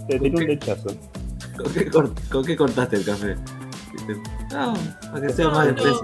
Te 0.08 0.30
un 0.30 0.48
lechazo. 0.48 0.90
¿Con 1.58 1.74
qué, 1.74 1.90
cor- 1.90 2.14
con 2.32 2.46
qué 2.46 2.56
cortaste 2.56 2.96
el 2.98 3.06
café? 3.06 3.36
No, 4.52 4.74
para 5.12 5.28
que 5.28 5.34
sea 5.34 5.46
No, 5.46 5.52
más 5.52 5.68
espeso. 5.68 6.04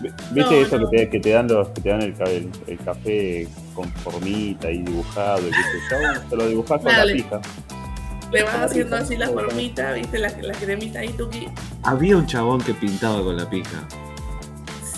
Vi- 0.00 0.08
¿Viste 0.32 0.54
No, 0.60 0.66
eso 0.66 0.78
no. 0.78 0.90
Que, 0.90 0.96
te, 0.98 1.10
que 1.10 1.20
te 1.20 1.30
dan 1.30 1.48
los 1.48 1.68
que 1.70 1.80
te 1.80 1.88
dan 1.90 2.02
el, 2.02 2.14
ca- 2.14 2.24
el, 2.24 2.50
el 2.66 2.78
café 2.78 3.48
con 3.74 3.88
formita 3.94 4.70
y 4.70 4.82
dibujado 4.82 5.40
y? 5.48 5.50
Te 6.30 6.36
lo 6.36 6.46
dibujás 6.48 6.80
con 6.80 6.86
Dale. 6.92 7.14
la 7.14 7.22
pija. 7.22 7.40
Le 8.30 8.42
vas 8.42 8.54
haciendo 8.56 8.96
así 8.96 9.16
la 9.16 9.28
formita, 9.28 9.92
viste, 9.92 10.18
la, 10.18 10.28
la 10.28 10.52
cremita 10.52 10.98
ahí, 11.00 11.08
tuki. 11.14 11.48
Había 11.82 12.16
un 12.16 12.26
chabón 12.26 12.60
que 12.60 12.74
pintaba 12.74 13.22
con 13.22 13.36
la 13.36 13.48
pija. 13.48 13.86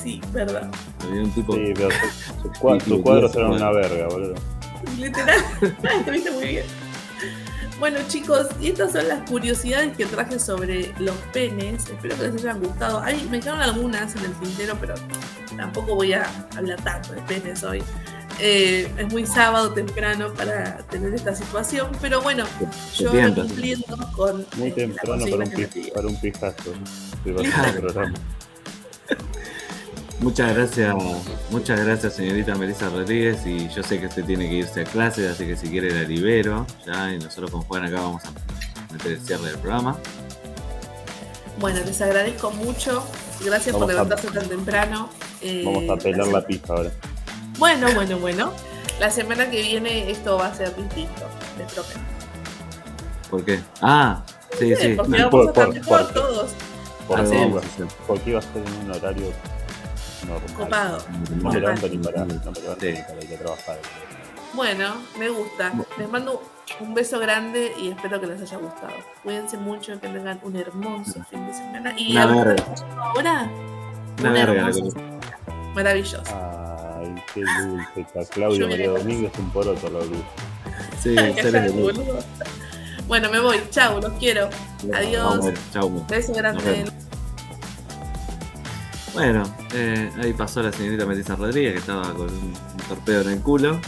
Sí, 0.03 0.21
verdad. 0.33 0.69
Había 1.07 1.23
un 1.23 1.31
tipo. 1.31 1.53
Sí, 1.55 1.73
pero 1.75 1.89
sus, 2.85 3.01
cuadros 3.01 3.35
eran 3.37 3.53
una 3.53 3.71
verga, 3.71 4.09
boludo. 4.09 4.35
Literal. 4.99 5.39
Te 6.05 6.11
viste 6.11 6.31
muy 6.33 6.47
bien. 6.47 6.65
Bueno 7.81 7.99
chicos, 8.09 8.47
y 8.61 8.69
estas 8.69 8.93
son 8.93 9.09
las 9.09 9.29
curiosidades 9.29 9.97
que 9.97 10.05
traje 10.05 10.39
sobre 10.39 10.93
los 10.99 11.17
penes. 11.33 11.89
Espero 11.89 12.15
que 12.15 12.25
les 12.25 12.35
hayan 12.35 12.61
gustado. 12.61 13.01
Ay, 13.03 13.27
me 13.31 13.41
quedaron 13.41 13.63
algunas 13.63 14.15
en 14.17 14.27
el 14.27 14.33
tintero, 14.35 14.77
pero 14.79 14.95
tampoco 15.57 15.95
voy 15.95 16.13
a 16.13 16.31
hablar 16.59 16.79
tanto 16.85 17.15
de 17.15 17.23
penes 17.23 17.65
hoy. 17.65 17.83
Eh, 18.39 18.87
es 18.99 19.11
muy 19.11 19.25
sábado 19.25 19.73
temprano 19.73 20.31
para 20.35 20.77
tener 20.89 21.15
esta 21.15 21.35
situación, 21.35 21.91
pero 22.03 22.21
bueno, 22.21 22.45
yo 22.95 23.11
tienta. 23.13 23.43
cumpliendo 23.43 23.97
con 24.15 24.47
Muy 24.59 24.69
eh, 24.69 24.71
la 24.71 24.75
temprano 24.75 25.25
para 25.25 25.45
un, 25.45 25.91
para 25.95 26.07
un 26.09 26.17
pijazo. 26.21 26.73
Muchas 30.21 30.55
gracias, 30.55 30.95
muchas 31.51 31.81
gracias 31.81 32.13
señorita 32.15 32.55
Melissa 32.55 32.91
Rodríguez 32.91 33.47
y 33.47 33.69
yo 33.71 33.83
sé 33.83 33.99
que 33.99 34.07
usted 34.07 34.25
tiene 34.25 34.49
que 34.51 34.57
irse 34.57 34.83
a 34.83 34.85
clase, 34.85 35.27
así 35.29 35.47
que 35.47 35.57
si 35.57 35.69
quiere 35.69 35.95
la 35.95 36.03
libero, 36.07 36.67
ya, 36.87 37.11
y 37.15 37.19
nosotros 37.19 37.51
con 37.51 37.63
Juan 37.63 37.85
acá 37.87 37.97
vamos 38.03 38.23
a 38.27 38.93
meter 38.93 39.13
el 39.13 39.21
cierre 39.21 39.47
del 39.47 39.59
programa. 39.59 39.97
Bueno, 41.59 41.81
les 41.87 42.01
agradezco 42.03 42.51
mucho. 42.51 43.03
Gracias 43.45 43.75
por 43.75 43.85
a- 43.85 43.93
levantarse 43.95 44.29
tan 44.29 44.47
temprano. 44.47 45.09
Eh, 45.41 45.63
Vamos 45.65 45.89
a 45.89 45.97
pelar 45.97 46.27
la 46.27 46.41
la 46.41 46.47
pija 46.47 46.73
ahora. 46.75 46.91
Bueno, 47.59 47.89
bueno, 47.95 48.19
bueno. 48.19 48.53
La 48.99 49.11
semana 49.11 49.51
que 49.51 49.63
viene 49.63 50.11
esto 50.11 50.37
va 50.37 50.49
a 50.49 50.55
ser 50.55 50.77
distinto, 50.77 51.23
les 51.59 51.73
prometo. 51.73 52.01
¿Por 53.31 53.45
qué? 53.47 53.61
Ah, 53.81 54.23
sí, 54.59 54.75
sí. 54.77 54.95
porque 54.97 55.19
no, 55.19 55.31
vamos 55.31 55.31
por- 55.31 55.41
a 55.41 55.49
estar 55.49 55.65
por- 55.67 55.75
mejor 55.75 56.03
por- 56.05 56.13
todos. 56.13 56.51
Por 57.09 57.21
Ah, 57.21 57.27
sí, 57.27 57.35
sí, 57.37 57.69
sí. 57.79 57.85
porque 58.07 58.31
iba 58.31 58.39
a 58.39 58.43
ser 58.43 58.63
en 58.67 58.85
un 58.85 58.91
horario 58.97 59.27
Copado. 60.57 60.99
No 61.37 61.53
ni 61.53 61.61
para, 61.61 61.75
para 61.75 61.93
ir 61.93 63.35
a 63.35 63.39
trabajar. 63.39 63.79
Bueno, 64.55 64.95
me 65.19 65.29
gusta. 65.29 65.73
Les 65.99 66.09
mando 66.09 66.43
un 66.81 66.95
beso 66.95 67.19
grande 67.19 67.73
y 67.79 67.89
espero 67.91 68.21
que 68.21 68.27
les 68.27 68.43
haya 68.43 68.57
gustado. 68.59 68.93
Cuídense 69.23 69.57
mucho, 69.57 70.01
que 70.01 70.09
tengan 70.09 70.41
un 70.43 70.57
hermoso 70.57 71.25
fin 71.31 71.47
de 71.47 71.55
semana. 71.55 71.95
Y 71.97 72.13
Una 72.13 72.23
a 72.23 72.27
lo 72.27 72.33
que 72.33 72.39
verga. 72.39 72.55
están 72.55 72.75
escuchando 72.75 73.03
ahora, 73.03 73.51
Una 74.19 74.73
semana. 74.73 75.21
Maravilloso. 75.75 76.23
Ay, 76.27 77.15
qué 77.33 77.43
dulce 77.43 78.01
está. 78.01 78.25
Claudio 78.35 78.69
María 78.69 78.91
Domínguez, 78.91 79.33
un 79.39 79.51
poroto 79.51 79.89
la 79.89 80.01
luz. 80.01 80.25
Sí, 81.01 81.15
seres 81.15 81.75
de. 81.75 82.23
Bueno, 83.07 83.31
me 83.31 83.41
voy. 83.41 83.61
Chau, 83.71 84.01
los 84.01 84.13
quiero. 84.15 84.49
Adiós. 84.93 85.39
Vamos 85.39 85.61
chau. 85.73 86.07
Beso 86.09 86.33
grande. 86.33 86.85
Bueno, 89.13 89.43
eh, 89.75 90.11
ahí 90.23 90.33
pasó 90.33 90.63
la 90.63 90.73
señorita 90.73 91.05
Melissa 91.05 91.35
Rodríguez 91.37 91.73
que 91.73 91.79
estaba 91.81 92.13
con 92.15 92.29
un, 92.29 92.53
un 92.55 92.77
torpedo 92.89 93.23
en 93.23 93.31
el 93.31 93.41
culo. 93.41 93.81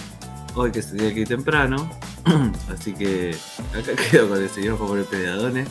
Hoy 0.54 0.70
que 0.72 0.82
se 0.82 0.96
tiene 0.96 1.14
que 1.14 1.20
ir 1.20 1.28
temprano. 1.28 1.88
Así 2.72 2.92
que 2.92 3.34
acá 3.72 3.92
quedo 4.10 4.28
con 4.28 4.42
el 4.42 4.48
señor 4.50 4.76
Juan 4.78 4.90
Manuel 4.90 5.06
Pedadone 5.06 5.64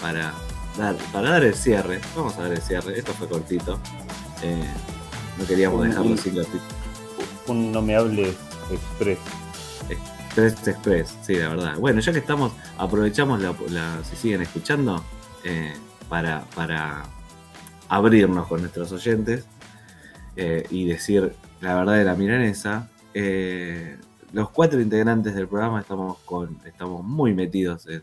para 0.00 0.32
dar, 0.78 0.96
para 1.12 1.30
dar 1.30 1.44
el 1.44 1.54
cierre. 1.54 2.00
Vamos 2.16 2.36
a 2.38 2.42
dar 2.42 2.52
el 2.52 2.62
cierre. 2.62 2.98
Esto 2.98 3.12
fue 3.12 3.28
cortito. 3.28 3.78
Eh, 4.42 4.64
no 5.38 5.46
queríamos 5.46 5.84
dejarlo 5.84 6.16
sin 6.16 6.36
los 6.36 6.46
Un 7.48 7.72
no 7.72 7.82
me 7.82 7.96
hables 7.96 8.36
express. 8.70 9.18
Express 9.88 10.68
Express, 10.68 11.14
sí, 11.26 11.34
la 11.34 11.48
verdad. 11.48 11.76
Bueno, 11.78 12.00
ya 12.00 12.12
que 12.12 12.18
estamos, 12.20 12.52
aprovechamos 12.78 13.40
la, 13.42 13.52
la- 13.68 13.98
si 14.08 14.16
siguen 14.16 14.40
escuchando, 14.42 15.04
eh, 15.44 15.74
para, 16.08 16.44
para 16.54 17.02
abrirnos 17.92 18.46
con 18.46 18.62
nuestros 18.62 18.90
oyentes 18.92 19.44
eh, 20.34 20.66
y 20.70 20.86
decir 20.86 21.34
la 21.60 21.74
verdad 21.74 21.96
de 21.96 22.04
la 22.04 22.14
milanesa. 22.14 22.88
Eh, 23.12 23.98
los 24.32 24.48
cuatro 24.48 24.80
integrantes 24.80 25.34
del 25.34 25.46
programa 25.46 25.82
estamos, 25.82 26.16
con, 26.20 26.58
estamos 26.64 27.04
muy 27.04 27.34
metidos 27.34 27.86
en, 27.86 28.02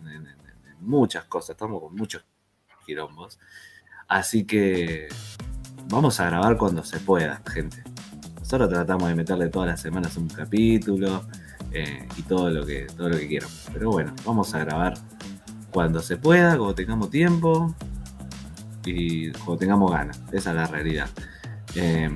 muchas 0.82 1.26
cosas, 1.26 1.52
estamos 1.52 1.82
con 1.82 1.96
muchos 1.96 2.24
quilombos. 2.86 3.40
Así 4.08 4.46
que 4.46 5.08
vamos 5.88 6.20
a 6.20 6.26
grabar 6.28 6.56
cuando 6.56 6.84
se 6.84 7.00
pueda, 7.00 7.42
gente. 7.52 7.84
Nosotros 8.40 8.70
tratamos 8.70 9.10
de 9.10 9.16
meterle 9.16 9.50
todas 9.50 9.70
las 9.70 9.82
semanas 9.82 10.16
un 10.18 10.28
capítulo 10.28 11.24
eh, 11.72 12.08
y 12.16 12.22
todo 12.22 12.52
lo 12.52 12.64
que 12.64 12.86
todo 12.96 13.10
lo 13.10 13.18
que 13.18 13.28
quieran. 13.28 13.50
Pero 13.74 13.90
bueno, 13.90 14.14
vamos 14.24 14.54
a 14.54 14.60
grabar 14.60 14.94
cuando 15.72 16.00
se 16.00 16.16
pueda, 16.16 16.58
cuando 16.58 16.76
tengamos 16.76 17.10
tiempo 17.10 17.76
y 18.90 19.32
tengamos 19.58 19.92
ganas. 19.92 20.22
Esa 20.32 20.52
es 20.52 20.56
la 20.56 20.68
realidad. 20.68 21.10
Eh, 21.76 22.10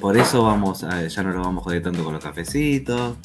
por 0.00 0.16
eso 0.16 0.44
vamos 0.44 0.84
a, 0.84 1.06
ya 1.06 1.22
no 1.22 1.32
lo 1.32 1.42
vamos 1.42 1.62
a 1.62 1.64
joder 1.64 1.82
tanto 1.82 2.04
con 2.04 2.14
los 2.14 2.22
cafecitos. 2.22 3.16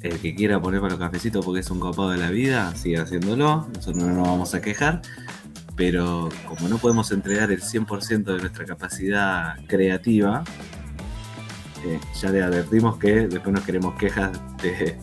El 0.00 0.18
que 0.20 0.34
quiera 0.34 0.60
poner 0.60 0.80
para 0.80 0.92
los 0.92 1.00
cafecitos 1.00 1.44
porque 1.44 1.60
es 1.60 1.70
un 1.70 1.80
copado 1.80 2.10
de 2.10 2.18
la 2.18 2.30
vida, 2.30 2.74
sigue 2.76 2.98
haciéndolo. 2.98 3.68
Nosotros 3.74 4.04
no 4.04 4.14
nos 4.14 4.28
vamos 4.28 4.54
a 4.54 4.60
quejar. 4.60 5.02
Pero 5.76 6.28
como 6.46 6.68
no 6.68 6.78
podemos 6.78 7.12
entregar 7.12 7.52
el 7.52 7.62
100% 7.62 8.24
de 8.24 8.38
nuestra 8.38 8.64
capacidad 8.64 9.56
creativa, 9.66 10.42
eh, 11.84 12.00
ya 12.20 12.30
le 12.30 12.42
advertimos 12.42 12.98
que 12.98 13.28
después 13.28 13.54
nos 13.54 13.64
queremos 13.64 13.94
quejas 13.94 14.32
de. 14.62 14.98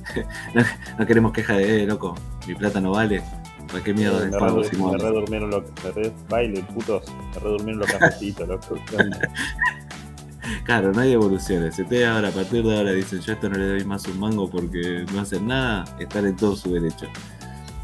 no, 0.99 1.05
queremos 1.05 1.31
quejas 1.31 1.57
de, 1.57 1.83
eh, 1.83 1.87
loco, 1.87 2.15
mi 2.47 2.55
plata 2.55 2.81
no 2.81 2.91
vale. 2.91 3.23
¿Para 3.67 3.83
qué 3.83 3.93
mierda 3.93 4.21
de 4.21 4.37
pago 4.37 4.63
si 4.63 4.75
Me 4.77 4.97
redurmieron 4.97 5.49
los. 5.49 5.63
baile, 6.29 6.63
putos. 6.73 7.05
Me 7.33 7.39
redurmieron 7.39 7.79
los 7.79 7.91
cafecitos, 7.91 8.47
loco. 8.47 8.75
Claro, 10.63 10.91
no 10.91 11.01
hay 11.01 11.13
evoluciones. 11.13 11.75
Si 11.75 11.81
ustedes 11.81 12.07
ahora, 12.07 12.29
a 12.29 12.31
partir 12.31 12.63
de 12.63 12.77
ahora 12.77 12.91
dicen 12.91 13.19
yo 13.19 13.33
esto 13.33 13.49
no 13.49 13.57
le 13.57 13.67
doy 13.67 13.83
más 13.85 14.07
un 14.07 14.19
mango 14.19 14.49
porque 14.49 15.05
no 15.13 15.21
hacen 15.21 15.47
nada, 15.47 15.85
están 15.99 16.25
en 16.25 16.35
todo 16.35 16.55
su 16.55 16.71
derecho. 16.71 17.07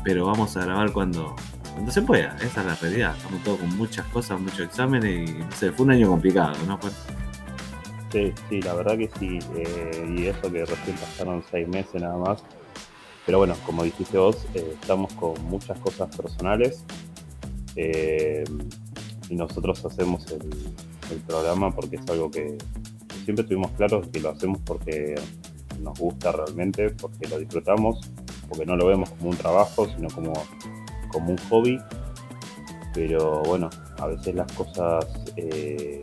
Pero 0.03 0.25
vamos 0.25 0.55
a 0.57 0.65
grabar 0.65 0.91
cuando, 0.91 1.35
cuando 1.73 1.91
se 1.91 2.01
pueda, 2.01 2.35
esa 2.37 2.61
es 2.61 2.67
la 2.67 2.75
realidad. 2.75 3.15
Estamos 3.17 3.43
todos 3.43 3.59
con 3.59 3.77
muchas 3.77 4.05
cosas, 4.07 4.39
muchos 4.39 4.61
exámenes 4.61 5.29
y 5.29 5.33
no 5.33 5.51
sé, 5.51 5.71
fue 5.71 5.85
un 5.85 5.91
año 5.91 6.09
complicado, 6.09 6.53
¿no? 6.67 6.79
Sí, 8.11 8.33
sí, 8.49 8.61
la 8.61 8.73
verdad 8.73 8.97
que 8.97 9.09
sí. 9.19 9.39
Eh, 9.55 10.15
y 10.17 10.27
eso 10.27 10.51
que 10.51 10.65
recién 10.65 10.95
pasaron 10.97 11.43
seis 11.49 11.67
meses 11.67 12.01
nada 12.01 12.17
más. 12.17 12.43
Pero 13.25 13.37
bueno, 13.37 13.55
como 13.65 13.83
dijiste 13.83 14.17
vos, 14.17 14.37
eh, 14.53 14.75
estamos 14.79 15.13
con 15.13 15.33
muchas 15.45 15.79
cosas 15.79 16.15
personales. 16.15 16.83
Eh, 17.75 18.43
y 19.29 19.35
nosotros 19.35 19.83
hacemos 19.85 20.25
el, 20.31 21.19
programa 21.27 21.71
porque 21.75 21.97
es 21.97 22.09
algo 22.09 22.31
que 22.31 22.57
siempre 23.25 23.43
tuvimos 23.43 23.71
claro 23.71 24.01
que 24.13 24.21
lo 24.21 24.29
hacemos 24.29 24.59
porque 24.65 25.15
nos 25.81 25.99
gusta 25.99 26.31
realmente, 26.31 26.89
porque 26.91 27.27
lo 27.27 27.37
disfrutamos, 27.37 28.09
porque 28.47 28.65
no 28.65 28.77
lo 28.77 28.87
vemos 28.87 29.09
como 29.09 29.31
un 29.31 29.35
trabajo, 29.35 29.87
sino 29.93 30.07
como, 30.09 30.31
como 31.11 31.31
un 31.31 31.37
hobby. 31.49 31.77
Pero 32.93 33.41
bueno, 33.43 33.69
a 33.99 34.07
veces 34.07 34.35
las 34.35 34.51
cosas 34.53 35.05
eh, 35.35 36.01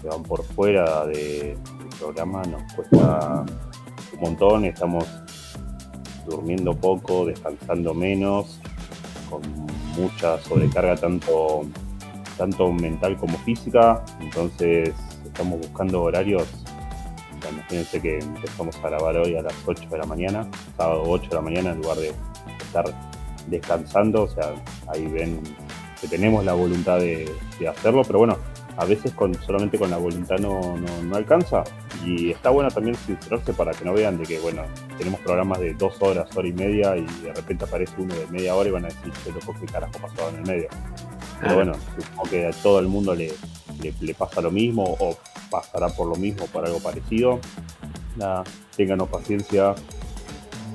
que 0.00 0.08
van 0.08 0.22
por 0.22 0.42
fuera 0.42 1.04
del 1.06 1.58
programa 1.98 2.42
nos 2.44 2.72
cuesta 2.72 3.44
un 4.14 4.20
montón, 4.20 4.64
estamos 4.64 5.04
durmiendo 6.30 6.74
poco, 6.74 7.26
descansando 7.26 7.92
menos, 7.94 8.60
con 9.28 9.42
mucha 9.96 10.38
sobrecarga 10.40 10.96
tanto 10.96 11.66
tanto 12.40 12.72
mental 12.72 13.18
como 13.18 13.36
física. 13.38 14.02
Entonces 14.20 14.94
estamos 15.26 15.60
buscando 15.60 16.02
horarios. 16.02 16.48
imagínense 17.52 18.00
que 18.00 18.18
empezamos 18.18 18.76
a 18.76 18.88
grabar 18.88 19.16
hoy 19.18 19.36
a 19.36 19.42
las 19.42 19.54
8 19.66 19.88
de 19.90 19.98
la 19.98 20.06
mañana, 20.06 20.48
sábado 20.76 21.02
8 21.06 21.28
de 21.28 21.34
la 21.34 21.42
mañana, 21.42 21.70
en 21.72 21.82
lugar 21.82 21.98
de 21.98 22.14
estar 22.64 22.84
descansando. 23.46 24.22
O 24.22 24.28
sea, 24.28 24.54
ahí 24.88 25.06
ven 25.06 25.42
que 26.00 26.08
tenemos 26.08 26.42
la 26.44 26.54
voluntad 26.54 26.98
de, 26.98 27.30
hacerlo, 27.68 28.02
pero 28.06 28.20
bueno, 28.20 28.38
a 28.80 28.86
veces 28.86 29.12
con, 29.12 29.34
solamente 29.42 29.78
con 29.78 29.90
la 29.90 29.98
voluntad 29.98 30.38
no, 30.38 30.76
no, 30.78 31.14
alcanza. 31.16 31.64
Y 32.04 32.30
está 32.30 32.48
bueno 32.48 32.70
también 32.70 32.96
sincerarse 32.96 33.52
para 33.52 33.72
que 33.72 33.84
no 33.84 33.92
vean 33.92 34.16
de 34.16 34.24
que, 34.24 34.38
bueno, 34.38 34.62
tenemos 34.96 35.20
programas 35.20 35.60
de 35.60 35.74
dos 35.74 36.00
horas, 36.00 36.34
hora 36.34 36.48
y 36.48 36.52
media, 36.52 36.96
y 36.96 37.04
de 37.22 37.34
repente 37.34 37.66
aparece 37.66 37.92
uno 37.98 38.14
de 38.14 38.26
media 38.28 38.54
hora 38.54 38.70
y 38.70 38.72
van 38.72 38.86
a 38.86 38.88
decir, 38.88 39.12
qué 39.22 39.32
loco, 39.32 39.54
qué 39.60 39.66
carajo 39.66 39.92
pasó 40.00 40.30
en 40.30 40.36
el 40.36 40.42
medio. 40.42 40.68
Pero 41.42 41.54
bueno, 41.56 41.74
supongo 41.94 42.30
que 42.30 42.46
a 42.46 42.50
todo 42.52 42.78
el 42.78 42.88
mundo 42.88 43.14
le, 43.14 43.32
le, 44.00 44.14
pasa 44.14 44.40
lo 44.40 44.50
mismo 44.50 44.84
o 44.84 45.16
pasará 45.50 45.88
por 45.90 46.06
lo 46.06 46.16
mismo, 46.16 46.46
por 46.46 46.64
algo 46.64 46.80
parecido. 46.80 47.38
Nada, 48.16 48.44
ténganos 48.76 49.10
paciencia 49.10 49.74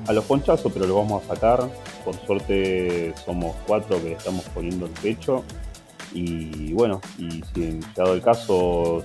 a 0.06 0.12
los 0.12 0.24
ponchazos, 0.24 0.72
pero 0.72 0.86
lo 0.86 0.94
vamos 0.94 1.24
a 1.24 1.34
sacar. 1.34 1.68
Por 2.04 2.14
suerte 2.24 3.12
somos 3.24 3.56
cuatro 3.66 4.00
que 4.00 4.10
le 4.10 4.12
estamos 4.12 4.44
poniendo 4.54 4.86
el 4.86 4.92
pecho. 4.92 5.42
Y 6.16 6.72
bueno, 6.72 7.02
y 7.18 7.42
si 7.52 7.64
en 7.64 7.80
llegado 7.80 8.14
el 8.14 8.22
caso 8.22 9.02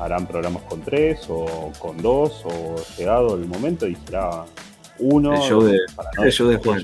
harán 0.00 0.28
programas 0.28 0.62
con 0.64 0.80
tres 0.80 1.26
o 1.28 1.72
con 1.80 1.96
dos 2.00 2.44
o 2.44 2.76
llegado 2.96 3.34
el 3.34 3.46
momento 3.46 3.88
y 3.88 3.96
será 3.96 4.44
uno. 5.00 5.34
El 5.34 5.40
show 5.40 5.62
de, 5.62 5.76
el 6.22 6.30
show 6.30 6.48
de 6.48 6.56
Juan 6.58 6.80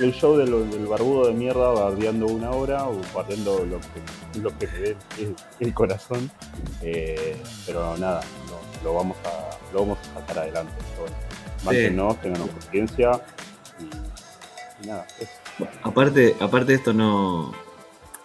el 0.00 0.12
show 0.14 0.36
del, 0.38 0.86
barbudo 0.86 1.26
de 1.26 1.34
mierda 1.34 1.68
bardeando 1.68 2.26
una 2.26 2.50
hora 2.50 2.88
o 2.88 2.98
bardeando 3.14 3.64
lo 3.66 3.78
que, 3.78 4.40
lo 4.40 4.58
que 4.58 4.66
ve 4.66 4.96
el, 5.60 5.74
corazón. 5.74 6.30
Eh, 6.80 7.36
pero 7.66 7.96
nada, 7.98 8.22
lo, 8.82 8.94
vamos 8.94 9.18
a, 9.24 9.72
lo 9.72 9.80
vamos 9.80 9.98
a 9.98 10.20
sacar 10.20 10.44
adelante. 10.44 10.72
Bueno, 11.64 12.16
tengan 12.22 12.48
paciencia 12.48 13.20
y, 13.78 14.86
nada. 14.86 15.06
Aparte, 15.82 16.34
aparte 16.40 16.72
de 16.72 16.78
esto 16.78 16.94
no. 16.94 17.52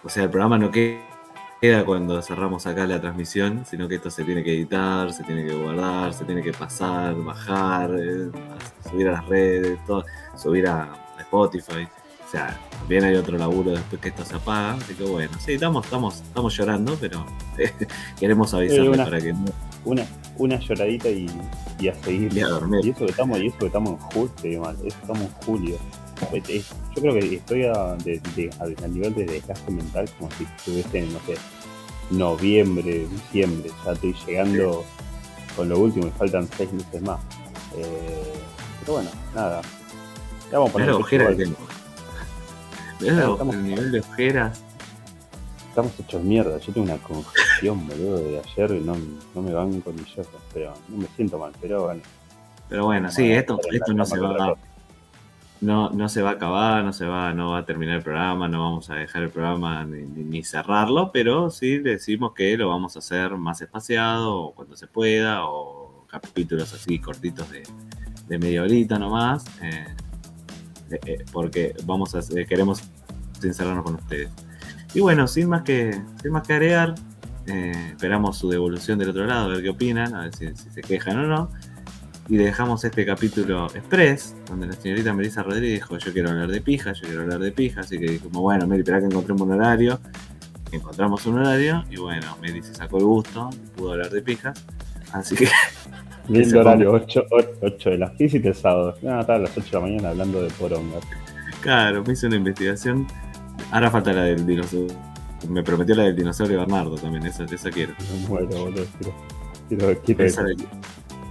O 0.08 0.10
sea, 0.10 0.22
el 0.22 0.30
programa 0.30 0.56
no 0.56 0.70
queda 0.70 1.84
cuando 1.84 2.22
cerramos 2.22 2.66
acá 2.66 2.86
la 2.86 2.98
transmisión, 2.98 3.66
sino 3.66 3.86
que 3.86 3.96
esto 3.96 4.08
se 4.10 4.24
tiene 4.24 4.42
que 4.42 4.54
editar, 4.54 5.12
se 5.12 5.22
tiene 5.22 5.44
que 5.44 5.52
guardar, 5.52 6.14
se 6.14 6.24
tiene 6.24 6.42
que 6.42 6.50
pasar, 6.50 7.14
bajar, 7.14 7.90
eh, 7.90 8.30
subir 8.88 9.08
a 9.08 9.12
las 9.12 9.26
redes, 9.26 9.78
todo, 9.86 10.06
subir 10.34 10.66
a 10.66 10.94
Spotify. 11.18 11.86
O 12.26 12.30
sea, 12.30 12.58
también 12.78 13.04
hay 13.04 13.16
otro 13.16 13.36
laburo 13.36 13.72
después 13.72 14.00
que 14.00 14.08
esto 14.08 14.24
se 14.24 14.36
apaga. 14.36 14.76
Así 14.76 14.94
que 14.94 15.04
bueno, 15.04 15.30
sí, 15.44 15.52
estamos, 15.52 15.84
estamos, 15.84 16.22
estamos 16.22 16.56
llorando, 16.56 16.96
pero 16.98 17.26
queremos 18.18 18.54
avisarles 18.54 18.96
para 18.96 19.20
que 19.20 19.34
Una, 19.84 20.06
una 20.38 20.58
lloradita 20.58 21.10
y, 21.10 21.28
a 21.86 21.94
seguir. 21.96 22.32
Y, 22.32 22.40
eso 22.88 23.04
que 23.04 23.10
estamos, 23.10 23.40
y 23.40 23.48
eso 23.48 23.58
que 23.58 23.66
estamos 23.66 23.90
en 23.90 23.98
julio, 23.98 24.70
estamos 24.86 25.20
en 25.20 25.32
julio. 25.44 25.78
Yo 26.20 27.02
creo 27.02 27.14
que 27.14 27.34
estoy 27.36 27.64
a, 27.64 27.96
nivel 28.88 29.14
de 29.14 29.24
desgaste 29.24 29.70
mental 29.70 30.08
como 30.18 30.30
si 30.32 30.44
estuviese 30.44 30.98
en, 30.98 31.12
no 31.12 31.20
sé, 31.20 31.34
noviembre, 32.10 33.06
diciembre. 33.06 33.70
Ya 33.84 33.92
estoy 33.92 34.14
llegando 34.26 34.84
con 35.56 35.68
lo 35.68 35.78
último 35.78 36.06
y 36.06 36.10
faltan 36.10 36.48
seis 36.56 36.72
meses 36.72 37.02
más. 37.02 37.20
Eh, 37.76 38.34
pero 38.80 38.94
bueno, 38.94 39.10
nada, 39.34 39.62
Vamos 40.52 40.74
a 40.74 40.78
la 40.78 40.96
ojera 40.96 41.28
que 41.28 41.44
tengo. 41.44 41.56
el 43.52 43.64
nivel 43.64 43.92
de 43.92 44.00
ojeras. 44.00 44.62
Estamos 45.68 45.92
hechos 46.00 46.22
mierda. 46.22 46.58
Yo 46.58 46.72
tengo 46.72 46.86
una 46.86 46.96
congestión, 46.96 47.86
boludo, 47.86 48.18
de 48.18 48.40
ayer 48.40 48.70
y 48.72 48.80
no, 48.80 48.96
no 49.34 49.42
me 49.42 49.52
van 49.52 49.80
con 49.80 49.94
mi 49.94 50.04
pero 50.52 50.74
no 50.88 50.96
me 50.96 51.06
siento 51.16 51.38
mal, 51.38 51.52
pero 51.60 51.84
bueno. 51.84 52.00
Pero 52.68 52.86
bueno, 52.86 53.10
sí, 53.10 53.30
esto, 53.30 53.58
esto 53.70 53.92
no 53.94 54.04
se 54.04 54.18
va. 54.18 54.56
No, 55.60 55.90
no 55.90 56.08
se 56.08 56.22
va 56.22 56.30
a 56.30 56.32
acabar, 56.34 56.84
no 56.84 56.92
se 56.92 57.04
va, 57.04 57.34
no 57.34 57.50
va 57.50 57.58
a 57.58 57.64
terminar 57.64 57.96
el 57.96 58.02
programa, 58.02 58.48
no 58.48 58.60
vamos 58.60 58.90
a 58.90 58.94
dejar 58.94 59.24
el 59.24 59.30
programa 59.30 59.84
ni, 59.84 60.44
cerrarlo, 60.44 61.10
pero 61.12 61.50
sí 61.50 61.78
decimos 61.78 62.32
que 62.32 62.56
lo 62.56 62.68
vamos 62.68 62.94
a 62.94 63.00
hacer 63.00 63.36
más 63.36 63.60
espaciado, 63.60 64.36
o 64.36 64.54
cuando 64.54 64.76
se 64.76 64.86
pueda, 64.86 65.44
o 65.46 66.06
capítulos 66.06 66.72
así 66.72 67.00
cortitos 67.00 67.48
de, 67.50 68.38
media 68.38 68.62
horita 68.62 68.98
nomás. 68.98 69.44
Eh, 69.62 69.86
eh, 70.90 71.00
eh, 71.04 71.24
porque 71.32 71.74
vamos 71.84 72.14
a, 72.14 72.20
eh, 72.20 72.46
queremos 72.46 72.82
sincerarnos 73.40 73.84
con 73.84 73.96
ustedes. 73.96 74.30
Y 74.94 75.00
bueno, 75.00 75.26
sin 75.26 75.48
más 75.48 75.62
que, 75.62 76.00
sin 76.22 76.32
más 76.32 76.46
que 76.46 76.54
agregar, 76.54 76.94
esperamos 77.46 78.36
su 78.36 78.50
devolución 78.50 78.98
del 78.98 79.10
otro 79.10 79.24
lado, 79.24 79.46
a 79.46 79.48
ver 79.48 79.62
qué 79.62 79.70
opinan, 79.70 80.14
a 80.14 80.24
ver 80.24 80.34
si, 80.34 80.54
se 80.54 80.80
quejan 80.82 81.18
o 81.18 81.26
no. 81.26 81.50
Y 82.28 82.36
dejamos 82.36 82.84
este 82.84 83.06
capítulo 83.06 83.66
express, 83.74 84.36
donde 84.46 84.66
la 84.66 84.74
señorita 84.74 85.14
Melissa 85.14 85.42
Rodríguez 85.42 85.80
dijo, 85.80 85.96
yo 85.96 86.12
quiero 86.12 86.28
hablar 86.28 86.48
de 86.48 86.60
pija, 86.60 86.92
yo 86.92 87.06
quiero 87.06 87.22
hablar 87.22 87.38
de 87.38 87.52
pija, 87.52 87.80
así 87.80 87.98
que 87.98 88.18
como 88.18 88.42
bueno, 88.42 88.66
Meli, 88.66 88.80
espera 88.80 89.00
que 89.00 89.06
encontremos 89.06 89.42
un 89.42 89.52
horario. 89.52 89.98
Encontramos 90.70 91.24
un 91.24 91.38
horario 91.38 91.84
y 91.90 91.96
bueno, 91.96 92.36
Meli 92.42 92.62
se 92.62 92.74
sacó 92.74 92.98
el 92.98 93.04
gusto, 93.04 93.48
pudo 93.74 93.92
hablar 93.92 94.10
de 94.10 94.20
pijas. 94.20 94.62
Así 95.12 95.34
que 95.34 95.48
Lindo 96.28 96.60
horario, 96.60 96.92
8, 96.92 97.26
8, 97.62 97.90
de 97.90 97.98
las 97.98 98.10
15 98.12 98.36
y 98.38 98.54
sábado. 98.54 98.94
No, 99.02 99.20
estaba 99.20 99.38
a 99.38 99.42
las 99.42 99.56
8 99.56 99.64
de 99.64 99.72
la 99.72 99.80
mañana 99.80 100.08
hablando 100.10 100.42
de 100.42 100.50
poronga. 100.50 100.98
Claro, 101.60 102.04
me 102.04 102.12
hice 102.12 102.26
una 102.26 102.36
investigación. 102.36 103.06
Ahora 103.72 103.90
falta 103.90 104.12
la 104.12 104.24
del 104.24 104.46
dinosaurio. 104.46 104.94
Me 105.48 105.62
prometió 105.62 105.94
la 105.94 106.04
del 106.04 106.16
dinosaurio 106.16 106.58
Bernardo 106.58 106.96
también, 106.96 107.26
esa, 107.26 107.44
esa 107.44 107.70
quiero. 107.70 107.94
Bueno, 108.28 108.48
boludo. 108.48 108.84
Quiero, 109.68 110.00
quiero 110.02 110.24
Esa, 110.24 110.42
eso. 110.42 110.66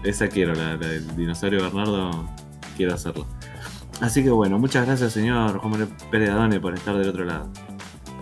Esa 0.09 0.27
quiero, 0.27 0.53
la, 0.53 0.75
la 0.75 0.87
del 0.87 1.15
dinosaurio 1.15 1.61
Bernardo, 1.63 2.25
quiero 2.75 2.93
hacerla. 2.95 3.25
Así 4.01 4.23
que 4.23 4.29
bueno, 4.29 4.59
muchas 4.59 4.85
gracias 4.85 5.11
señor 5.13 5.57
Juan 5.57 5.71
Manuel 5.71 5.89
Pérez 6.11 6.29
Adone 6.29 6.59
por 6.59 6.73
estar 6.73 6.95
del 6.97 7.09
otro 7.09 7.25
lado. 7.25 7.47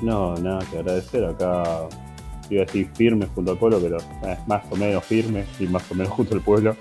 No, 0.02 0.36
nada 0.36 0.60
que 0.72 0.78
agradecer. 0.80 1.26
Acá 1.26 1.64
iba 2.50 2.62
a 2.62 2.66
decir 2.66 2.90
firme 2.96 3.28
junto 3.34 3.52
al 3.52 3.58
pueblo, 3.58 3.80
pero 3.82 3.98
eh, 4.24 4.38
más 4.48 4.64
o 4.70 4.76
menos 4.76 5.04
firme 5.04 5.46
y 5.60 5.66
más 5.68 5.90
o 5.92 5.96
menos 5.96 6.14
junto 6.14 6.36
al 6.36 6.42
pueblo. 6.42 6.76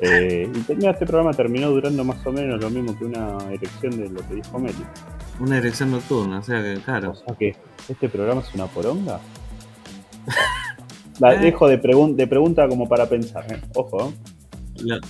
Eh, 0.00 0.50
y 0.52 0.58
tenía 0.60 0.90
este 0.90 1.06
programa 1.06 1.30
terminó 1.32 1.70
durando 1.70 2.04
más 2.04 2.24
o 2.26 2.32
menos 2.32 2.60
lo 2.60 2.68
mismo 2.68 2.98
que 2.98 3.04
una 3.04 3.38
elección 3.50 3.92
de 3.96 4.08
lo 4.10 4.26
que 4.28 4.34
dijo 4.34 4.58
Meli. 4.58 4.84
Una 5.40 5.58
elección 5.58 5.90
nocturna, 5.92 6.38
o 6.40 6.42
sea 6.42 6.60
que 6.62 6.80
claro. 6.84 7.12
O 7.12 7.14
sea 7.14 7.34
que 7.38 7.56
este 7.88 8.08
programa 8.08 8.40
es 8.42 8.52
una 8.54 8.66
poronga. 8.66 9.20
La 11.20 11.34
Eh. 11.34 11.38
dejo 11.38 11.68
de, 11.68 11.80
pregun- 11.80 12.16
de 12.16 12.26
pregunta 12.26 12.68
como 12.68 12.88
para 12.88 13.08
pensar. 13.08 13.44
eh. 13.52 13.60
Ojo, 13.74 14.08
¿eh? 14.08 14.14
La, 14.84 15.00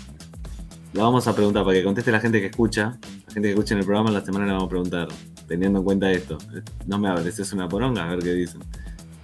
la 0.93 1.03
vamos 1.03 1.27
a 1.27 1.35
preguntar 1.35 1.65
para 1.65 1.77
que 1.77 1.83
conteste 1.85 2.13
la 2.13 2.21
gente 2.21 2.41
que 2.41 2.47
escucha. 2.47 2.99
La 3.27 3.33
gente 3.35 3.49
que 3.49 3.51
escucha 3.51 3.75
en 3.75 3.81
el 3.81 3.87
programa, 3.87 4.11
la 4.11 4.25
semana 4.25 4.47
le 4.47 4.53
vamos 4.53 4.67
a 4.67 4.69
preguntar, 4.71 5.09
teniendo 5.49 5.81
en 5.81 5.85
cuenta 5.85 6.11
esto. 6.11 6.39
No 6.87 6.99
me 6.99 7.09
hables, 7.09 7.39
es 7.39 7.53
una 7.53 7.69
poronga, 7.69 8.05
a 8.05 8.09
ver 8.15 8.21
qué 8.21 8.33
dicen. 8.33 8.63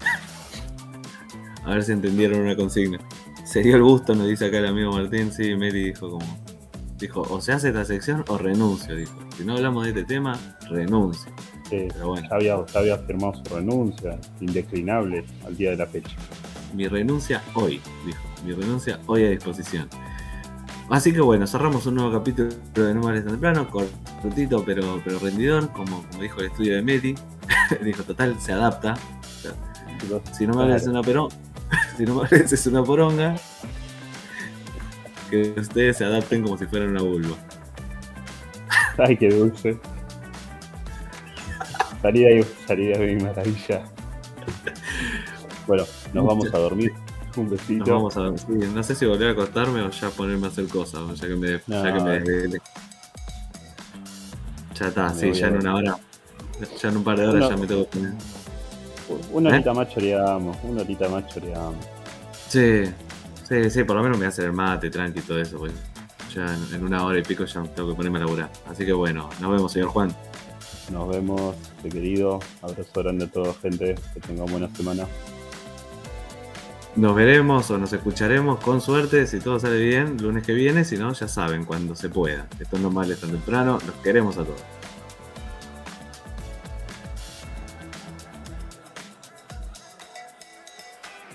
A 1.65 1.75
ver 1.75 1.83
si 1.85 1.93
entendieron 1.93 2.41
una 2.41 2.57
consigna. 2.57 2.99
Sería 3.45 3.77
el 3.77 3.83
gusto, 3.83 4.15
nos 4.15 4.27
dice 4.27 4.47
acá 4.47 4.59
el 4.59 4.67
amigo 4.67 4.93
Martín. 4.93 5.31
Sí, 5.33 5.55
Meli 5.55 5.85
dijo 5.85 6.11
como. 6.11 6.41
Dijo, 6.99 7.23
o 7.23 7.41
se 7.41 7.53
hace 7.53 7.69
esta 7.69 7.85
sección 7.85 8.25
o 8.29 8.39
renuncio, 8.39 8.97
dijo. 8.97 9.13
Si 9.37 9.45
no 9.45 9.55
hablamos 9.55 9.85
de 9.85 9.91
este 9.91 10.05
tema, 10.05 10.39
renuncio. 10.69 11.31
Eh, 11.71 11.89
Pero 11.93 12.09
bueno, 12.09 12.27
ya, 12.29 12.35
había, 12.37 12.67
ya 12.67 12.79
había 12.81 12.99
firmado 12.99 13.35
su 13.35 13.55
renuncia, 13.55 14.19
indeclinable 14.41 15.25
al 15.47 15.57
día 15.57 15.71
de 15.71 15.77
la 15.77 15.87
fecha. 15.87 16.17
mi 16.75 16.89
renuncia 16.89 17.43
hoy, 17.55 17.81
dijo. 18.05 18.21
Mi 18.45 18.53
renuncia 18.53 18.99
hoy 19.07 19.25
a 19.25 19.31
disposición. 19.31 19.89
Así 20.91 21.13
que 21.13 21.21
bueno, 21.21 21.47
cerramos 21.47 21.87
un 21.87 21.95
nuevo 21.95 22.13
capítulo 22.13 22.51
de 22.75 22.95
No 22.95 23.03
Males 23.03 23.25
temprano, 23.25 23.71
cortito 23.71 24.65
pero, 24.65 25.01
pero 25.05 25.21
rendidor, 25.21 25.73
como, 25.73 26.03
como 26.03 26.21
dijo 26.21 26.41
el 26.41 26.47
estudio 26.47 26.75
de 26.75 26.83
Meli. 26.83 27.15
dijo, 27.85 28.03
total, 28.03 28.37
se 28.41 28.53
adapta. 28.53 28.97
Si 30.33 30.47
no 30.47 30.55
me 30.55 30.63
hables 30.63 30.83
es 30.83 30.89
una 30.89 31.03
pero, 31.03 31.29
si 31.97 32.05
no 32.05 32.15
me 32.17 32.71
una 32.71 32.85
poronga, 32.85 33.37
que 35.31 35.55
ustedes 35.57 35.99
se 35.99 36.05
adapten 36.05 36.43
como 36.43 36.59
si 36.59 36.67
fueran 36.67 36.91
una 36.91 37.03
vulva. 37.03 37.37
Ay, 38.99 39.17
qué 39.17 39.29
dulce. 39.29 39.79
Salida 42.03 42.29
ahí, 42.31 42.45
salida 42.67 42.99
mi 42.99 43.15
maravilla. 43.17 43.85
Bueno, 45.69 45.85
nos 46.13 46.27
vamos 46.27 46.53
a 46.53 46.59
dormir. 46.59 46.93
Un 47.41 47.51
Nos 47.51 47.67
besito. 47.67 47.85
vamos 47.95 48.17
a 48.17 48.37
sí, 48.39 48.47
no 48.75 48.83
sé 48.83 48.95
si 48.95 49.07
volver 49.07 49.29
a 49.29 49.33
acostarme 49.33 49.83
o 49.83 49.91
ya 49.91 50.11
ponerme 50.11 50.47
a 50.47 50.51
hacer 50.51 50.67
cosas, 50.69 51.19
ya 51.21 51.27
que 51.29 51.35
me, 51.37 51.49
ya 51.67 51.83
que 51.93 51.93
me 51.93 51.99
No. 52.01 52.05
desvelé. 52.07 52.61
Ya 54.79 54.87
está, 54.89 55.13
sí, 55.15 55.33
ya 55.33 55.49
en 55.49 55.57
una 55.57 55.75
hora. 55.75 55.99
Ya 56.83 56.89
en 56.89 56.97
un 56.97 57.05
par 57.05 57.19
de 57.19 57.27
horas 57.27 57.41
No. 57.43 57.51
ya 57.51 57.57
me 57.57 57.67
tengo 57.67 57.89
que 57.89 57.99
poner. 57.99 58.13
Una 59.33 59.51
¿Eh? 59.51 59.53
horita 59.55 59.75
más 59.75 59.89
choreamos, 59.89 60.57
una 60.63 60.83
horita 60.83 61.09
más 61.09 61.27
choreamos. 61.27 61.85
Sí, 62.49 62.85
sí, 63.49 63.71
sí, 63.71 63.85
por 63.85 63.97
lo 63.97 64.03
menos 64.03 64.17
me 64.19 64.23
voy 64.23 64.27
a 64.27 64.29
hacer 64.29 64.45
el 64.47 64.53
mate, 64.53 64.89
tranqui, 64.91 65.21
todo 65.23 65.39
eso, 65.41 65.59
pues. 65.59 65.73
Ya 66.35 66.43
en, 66.47 66.75
en 66.77 66.85
una 66.85 67.05
hora 67.05 67.19
y 67.19 67.23
pico 67.23 67.45
ya 67.45 67.63
tengo 67.65 67.89
que 67.91 67.95
ponerme 67.97 68.19
a 68.19 68.21
laburar. 68.23 68.51
Así 68.69 68.87
que 68.87 68.93
bueno, 68.93 69.29
nos 69.41 69.51
vemos, 69.51 69.73
señor 69.73 69.89
Juan. 69.89 70.15
Nos 70.93 71.09
vemos, 71.09 71.57
querido. 71.83 72.39
Abrazo 72.63 72.89
grande 73.03 73.25
a 73.25 73.29
toda 73.29 73.53
gente. 73.55 73.97
Que 74.15 74.21
tengan 74.21 74.47
buena 74.47 74.69
semana. 74.77 75.07
Nos 76.97 77.15
veremos 77.15 77.71
o 77.71 77.79
nos 77.79 77.93
escucharemos 77.93 78.59
con 78.59 78.81
suerte, 78.81 79.27
si 79.27 79.39
todo 79.39 79.61
sale 79.61 79.79
bien, 79.79 80.17
lunes 80.21 80.45
que 80.45 80.53
viene, 80.53 80.85
si 80.85 80.97
no, 80.97 81.13
ya 81.13 81.29
saben, 81.29 81.65
cuando 81.65 81.95
se 81.95 82.09
pueda. 82.09 82.49
Esto 82.59 82.79
no 82.79 82.91
mal 82.91 83.11
es 83.11 83.21
tan 83.21 83.31
temprano, 83.31 83.79
los 83.87 83.95
queremos 84.03 84.37
a 84.39 84.45
todos. 84.45 84.80